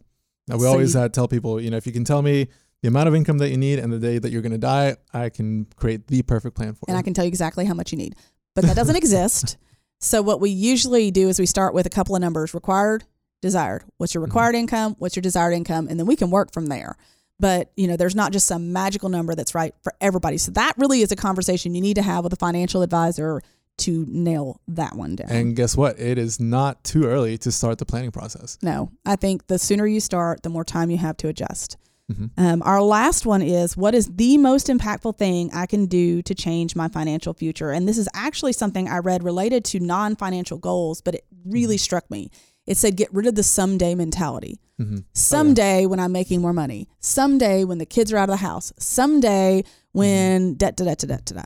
now, 0.47 0.57
we 0.57 0.63
So 0.63 0.67
always 0.67 0.93
you- 0.93 0.99
uh, 1.01 1.09
tell 1.09 1.27
people, 1.27 1.59
you 1.61 1.69
know, 1.71 1.77
if 1.77 1.85
you 1.87 1.93
can 1.93 2.03
tell 2.03 2.21
me 2.21 2.47
the 2.81 2.87
amount 2.89 3.07
of 3.07 3.15
income 3.15 3.37
that 3.37 3.49
you 3.49 3.57
need 3.57 3.79
and 3.79 3.91
the 3.93 3.99
day 3.99 4.17
that 4.19 4.31
you're 4.31 4.41
going 4.41 4.51
to 4.51 4.57
die, 4.57 4.95
I 5.13 5.29
can 5.29 5.65
create 5.77 6.07
the 6.07 6.21
perfect 6.23 6.55
plan 6.55 6.73
for 6.73 6.79
And 6.87 6.89
you. 6.89 6.93
And 6.93 6.97
i 6.97 7.01
can 7.01 7.13
tell 7.13 7.23
you 7.25 7.29
exactly 7.29 7.65
how 7.65 7.73
much 7.75 7.91
you 7.91 7.97
need. 7.97 8.15
But 8.55 8.65
that 8.65 8.75
doesn't 8.75 8.95
exist. 8.95 9.57
So 9.99 10.21
what 10.21 10.41
we 10.41 10.49
usually 10.49 11.11
do 11.11 11.29
is 11.29 11.39
we 11.39 11.45
start 11.45 11.73
with 11.73 11.85
a 11.85 11.89
couple 11.89 12.15
of 12.15 12.21
numbers 12.21 12.53
required, 12.53 13.03
desired. 13.41 13.83
What's 13.97 14.13
your 14.13 14.21
Mhm. 14.23 14.27
required 14.27 14.55
income? 14.55 14.95
What's 14.99 15.15
your 15.15 15.21
desired 15.21 15.53
income? 15.53 15.87
And 15.89 15.99
then 15.99 16.07
we 16.07 16.15
can 16.15 16.31
work 16.31 16.51
from 16.53 16.67
there. 16.67 16.97
But, 17.39 17.71
you 17.75 17.87
know, 17.87 17.97
there's 17.97 18.15
not 18.15 18.31
just 18.31 18.45
some 18.47 18.71
magical 18.73 19.09
number 19.09 19.33
that's 19.35 19.55
right 19.55 19.73
for 19.81 19.93
everybody. 20.01 20.37
So 20.37 20.51
that 20.51 20.73
really 20.77 21.01
is 21.01 21.11
a 21.11 21.15
conversation 21.15 21.73
you 21.73 21.81
need 21.81 21.95
to 21.95 22.01
have 22.03 22.23
with 22.23 22.33
a 22.33 22.35
financial 22.35 22.81
advisor 22.83 23.41
to 23.77 24.05
nail 24.07 24.59
that 24.67 24.95
one 24.95 25.15
down. 25.15 25.29
and 25.31 25.55
guess 25.55 25.75
what? 25.75 25.99
It 25.99 26.19
is 26.19 26.39
not 26.39 26.83
too 26.83 27.05
early 27.05 27.37
to 27.39 27.51
start 27.51 27.79
the 27.79 27.85
planning 27.85 28.11
process. 28.11 28.57
no, 28.61 28.91
I 29.05 29.15
think 29.15 29.47
the 29.47 29.57
sooner 29.57 29.87
you 29.87 29.99
start, 29.99 30.43
the 30.43 30.49
more 30.49 30.63
time 30.65 30.91
you 30.91 30.97
have 30.97 31.17
to 31.17 31.29
adjust. 31.29 31.77
Mhm. 32.11 32.29
Um, 32.37 32.61
our 32.63 32.81
last 32.81 33.25
one 33.25 33.41
is 33.41 33.77
what 33.77 33.95
is 33.95 34.07
the 34.15 34.37
most 34.37 34.67
impactful 34.67 35.17
thing 35.17 35.49
I 35.53 35.65
can 35.65 35.85
do 35.85 36.21
to 36.23 36.35
change 36.35 36.75
my 36.75 36.87
financial 36.87 37.33
future? 37.33 37.71
And 37.71 37.87
this 37.87 37.97
is 37.97 38.09
actually 38.13 38.53
something 38.53 38.87
I 38.87 38.97
read 38.99 39.23
related 39.23 39.63
to 39.65 39.79
non 39.79 40.15
financial 40.15 40.57
goals, 40.57 41.01
but 41.01 41.15
it 41.15 41.25
really 41.45 41.77
struck 41.77 42.09
me. 42.11 42.29
It 42.67 42.77
said 42.77 42.95
get 42.95 43.13
rid 43.13 43.27
of 43.27 43.35
the 43.35 43.43
someday 43.43 43.95
mentality. 43.95 44.59
hmm 44.77 44.99
Someday 45.13 45.85
when 45.85 45.99
I'm 45.99 46.11
making 46.11 46.41
more 46.41 46.53
money, 46.53 46.87
someday 46.99 47.63
when 47.63 47.77
the 47.77 47.85
kids 47.85 48.11
are 48.13 48.17
out 48.17 48.29
of 48.29 48.33
the 48.33 48.45
house, 48.47 48.73
someday 48.77 49.63
when 49.91 50.55
da 50.55 50.71
da 50.71 50.85
da 50.85 50.95
da 50.95 51.07
da 51.07 51.17
da. 51.25 51.35
da. 51.35 51.43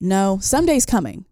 No, 0.00 0.38
someday's 0.40 0.86
coming. 0.86 1.24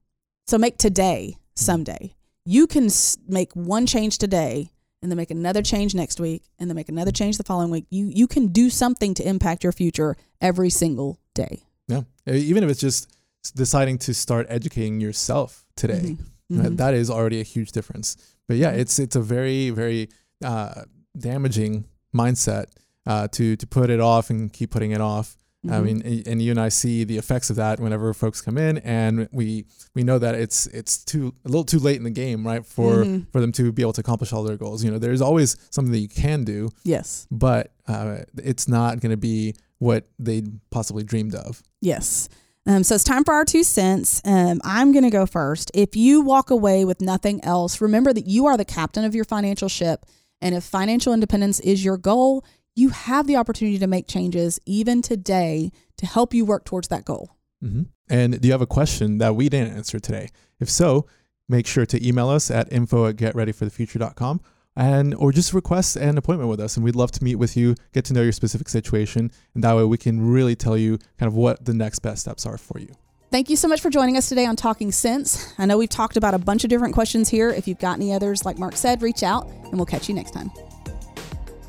So 0.46 0.58
make 0.58 0.78
today 0.78 1.36
someday. 1.54 2.14
You 2.44 2.66
can 2.66 2.88
make 3.26 3.52
one 3.54 3.86
change 3.86 4.18
today 4.18 4.70
and 5.06 5.12
then 5.12 5.16
make 5.16 5.30
another 5.30 5.62
change 5.62 5.94
next 5.94 6.18
week 6.18 6.42
and 6.58 6.68
then 6.68 6.74
make 6.74 6.88
another 6.88 7.12
change 7.12 7.38
the 7.38 7.44
following 7.44 7.70
week. 7.70 7.86
You 7.90 8.06
you 8.12 8.26
can 8.26 8.48
do 8.48 8.68
something 8.68 9.14
to 9.14 9.22
impact 9.28 9.62
your 9.62 9.70
future 9.72 10.16
every 10.40 10.68
single 10.68 11.20
day. 11.32 11.62
Yeah. 11.86 12.02
Even 12.26 12.64
if 12.64 12.70
it's 12.70 12.80
just 12.80 13.08
deciding 13.54 13.98
to 13.98 14.12
start 14.12 14.48
educating 14.48 15.00
yourself 15.00 15.64
today, 15.76 16.16
Mhm. 16.50 16.58
right, 16.60 16.72
Mhm. 16.72 16.76
that 16.78 16.94
is 16.94 17.08
already 17.08 17.38
a 17.38 17.44
huge 17.44 17.70
difference. 17.70 18.16
But 18.48 18.56
yeah, 18.56 18.70
it's 18.70 18.98
it's 18.98 19.14
a 19.14 19.20
very 19.20 19.70
very 19.70 20.08
uh, 20.44 20.82
damaging 21.16 21.84
mindset 22.12 22.66
uh, 23.06 23.28
to 23.28 23.54
to 23.54 23.66
put 23.68 23.88
it 23.90 24.00
off 24.00 24.28
and 24.28 24.52
keep 24.52 24.70
putting 24.72 24.90
it 24.90 25.00
off. 25.00 25.36
I 25.68 25.78
Mhm. 25.80 25.84
mean, 25.84 26.22
and- 26.26 26.42
you 26.42 26.50
and 26.50 26.60
I 26.60 26.68
see 26.68 27.04
the 27.04 27.16
effects 27.18 27.50
of 27.50 27.56
that 27.56 27.80
whenever 27.80 28.12
folks 28.14 28.40
come 28.40 28.58
in, 28.58 28.78
and 28.78 29.28
we 29.32 29.64
we 29.94 30.02
know 30.02 30.18
that 30.18 30.34
it's 30.34 30.66
it's 30.68 30.98
too 30.98 31.34
a 31.44 31.48
little 31.48 31.64
too 31.64 31.78
late 31.78 31.96
in 31.96 32.04
the 32.04 32.10
game, 32.10 32.46
right, 32.46 32.64
for 32.64 33.04
Mhm. 33.04 33.26
for 33.32 33.40
them 33.40 33.52
to 33.52 33.72
be 33.72 33.82
able 33.82 33.92
to 33.94 34.00
accomplish 34.00 34.32
all 34.32 34.42
their 34.44 34.56
goals. 34.56 34.84
You 34.84 34.90
know, 34.90 34.98
there's 34.98 35.20
always 35.20 35.56
something 35.70 35.92
that 35.92 35.98
you 36.00 36.08
can 36.08 36.44
do, 36.44 36.68
yes. 36.84 37.26
but 37.30 37.72
uh, 37.88 38.18
it's 38.42 38.66
not 38.68 39.00
going 39.00 39.10
to 39.10 39.16
be 39.16 39.54
what 39.78 40.06
they 40.18 40.42
possibly 40.70 41.04
dreamed 41.04 41.34
of. 41.34 41.62
Yes. 41.80 42.28
Um, 42.66 42.82
so 42.82 42.96
it's 42.96 43.04
time 43.04 43.22
for 43.22 43.32
our 43.32 43.44
two 43.44 43.62
cents. 43.62 44.20
Um, 44.24 44.60
I'm 44.64 44.90
going 44.90 45.04
to 45.04 45.10
go 45.10 45.24
first. 45.26 45.70
If 45.72 45.94
you 45.94 46.20
walk 46.20 46.50
away 46.50 46.84
with 46.84 47.00
nothing 47.00 47.38
else, 47.44 47.80
remember 47.80 48.12
that 48.12 48.26
you 48.26 48.46
are 48.46 48.56
the 48.56 48.64
captain 48.64 49.04
of 49.04 49.14
your 49.14 49.24
financial 49.24 49.68
ship. 49.68 50.04
And 50.42 50.54
if 50.54 50.64
financial 50.64 51.14
independence 51.14 51.60
is 51.60 51.84
your 51.84 51.96
goal, 51.96 52.44
you 52.76 52.90
have 52.90 53.26
the 53.26 53.36
opportunity 53.36 53.78
to 53.78 53.86
make 53.86 54.06
changes 54.06 54.60
even 54.66 55.02
today 55.02 55.72
to 55.96 56.06
help 56.06 56.32
you 56.32 56.44
work 56.44 56.64
towards 56.64 56.88
that 56.88 57.04
goal. 57.04 57.36
hmm 57.60 57.82
And 58.08 58.40
do 58.40 58.46
you 58.46 58.52
have 58.52 58.62
a 58.62 58.66
question 58.66 59.18
that 59.18 59.34
we 59.34 59.48
didn't 59.48 59.74
answer 59.74 59.98
today? 59.98 60.28
If 60.60 60.70
so, 60.70 61.06
make 61.48 61.66
sure 61.66 61.86
to 61.86 62.06
email 62.06 62.28
us 62.28 62.50
at 62.50 62.72
info 62.72 63.06
at 63.06 63.16
getreadyforthefuture.com 63.16 64.40
and 64.76 65.14
or 65.14 65.32
just 65.32 65.54
request 65.54 65.96
an 65.96 66.18
appointment 66.18 66.50
with 66.50 66.60
us 66.60 66.76
and 66.76 66.84
we'd 66.84 66.94
love 66.94 67.10
to 67.12 67.24
meet 67.24 67.36
with 67.36 67.56
you, 67.56 67.74
get 67.92 68.04
to 68.04 68.12
know 68.12 68.22
your 68.22 68.32
specific 68.32 68.68
situation, 68.68 69.32
and 69.54 69.64
that 69.64 69.74
way 69.74 69.84
we 69.84 69.96
can 69.96 70.30
really 70.30 70.54
tell 70.54 70.76
you 70.76 70.98
kind 71.18 71.28
of 71.28 71.34
what 71.34 71.64
the 71.64 71.72
next 71.72 72.00
best 72.00 72.20
steps 72.20 72.44
are 72.44 72.58
for 72.58 72.78
you. 72.78 72.94
Thank 73.30 73.50
you 73.50 73.56
so 73.56 73.68
much 73.68 73.80
for 73.80 73.90
joining 73.90 74.16
us 74.16 74.28
today 74.28 74.46
on 74.46 74.54
Talking 74.54 74.92
Sense. 74.92 75.52
I 75.58 75.66
know 75.66 75.78
we've 75.78 75.88
talked 75.88 76.16
about 76.16 76.34
a 76.34 76.38
bunch 76.38 76.62
of 76.62 76.70
different 76.70 76.94
questions 76.94 77.28
here. 77.28 77.48
If 77.50 77.66
you've 77.66 77.78
got 77.78 77.96
any 77.96 78.12
others, 78.12 78.44
like 78.44 78.58
Mark 78.58 78.76
said, 78.76 79.02
reach 79.02 79.22
out 79.22 79.48
and 79.48 79.74
we'll 79.74 79.86
catch 79.86 80.08
you 80.08 80.14
next 80.14 80.30
time. 80.30 80.50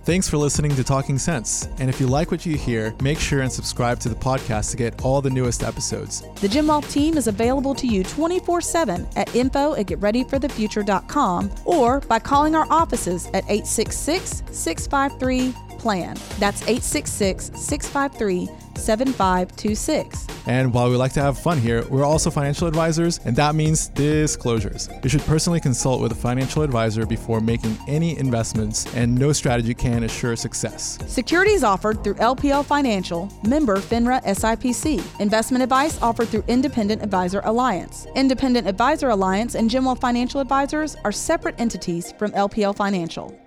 Thanks 0.07 0.29
for 0.29 0.37
listening 0.37 0.73
to 0.73 0.85
Talking 0.85 1.17
Sense. 1.17 1.67
And 1.79 1.89
if 1.89 1.99
you 1.99 2.07
like 2.07 2.31
what 2.31 2.45
you 2.45 2.55
hear, 2.55 2.95
make 3.01 3.19
sure 3.19 3.41
and 3.41 3.51
subscribe 3.51 3.99
to 3.99 4.07
the 4.07 4.15
podcast 4.15 4.71
to 4.71 4.77
get 4.77 5.03
all 5.03 5.21
the 5.21 5.29
newest 5.29 5.63
episodes. 5.63 6.23
The 6.35 6.47
Jim 6.47 6.67
Wealth 6.67 6.89
team 6.89 7.17
is 7.17 7.27
available 7.27 7.75
to 7.75 7.85
you 7.85 8.05
24 8.05 8.61
7 8.61 9.05
at 9.17 9.35
info 9.35 9.75
at 9.75 9.87
getreadyforthefuture.com 9.87 11.51
or 11.65 11.99
by 11.99 12.19
calling 12.19 12.55
our 12.55 12.65
offices 12.71 13.25
at 13.33 13.43
866 13.49 14.43
653 14.49 15.53
PLAN. 15.77 16.15
That's 16.39 16.61
866 16.61 17.51
653 17.59 18.47
7526. 18.77 20.27
And 20.47 20.73
while 20.73 20.89
we 20.89 20.95
like 20.95 21.13
to 21.13 21.21
have 21.21 21.37
fun 21.37 21.59
here, 21.59 21.85
we're 21.89 22.05
also 22.05 22.29
financial 22.29 22.67
advisors, 22.67 23.19
and 23.25 23.35
that 23.35 23.55
means 23.55 23.89
disclosures. 23.89 24.89
You 25.03 25.09
should 25.09 25.21
personally 25.21 25.59
consult 25.59 26.01
with 26.01 26.11
a 26.11 26.15
financial 26.15 26.61
advisor 26.61 27.05
before 27.05 27.41
making 27.41 27.77
any 27.87 28.17
investments, 28.17 28.85
and 28.95 29.13
no 29.17 29.33
strategy 29.33 29.73
can 29.73 30.03
assure 30.03 30.35
success. 30.35 30.97
Securities 31.07 31.63
offered 31.63 32.03
through 32.03 32.15
LPL 32.15 32.65
Financial, 32.65 33.31
member 33.43 33.77
FINRA 33.77 34.23
SIPC. 34.23 35.19
Investment 35.19 35.63
advice 35.63 36.01
offered 36.01 36.29
through 36.29 36.43
Independent 36.47 37.01
Advisor 37.03 37.41
Alliance. 37.43 38.07
Independent 38.15 38.67
Advisor 38.67 39.09
Alliance 39.09 39.55
and 39.55 39.71
Wealth 39.85 40.01
Financial 40.01 40.41
Advisors 40.41 40.95
are 41.03 41.11
separate 41.11 41.59
entities 41.59 42.13
from 42.13 42.31
LPL 42.31 42.75
Financial. 42.75 43.37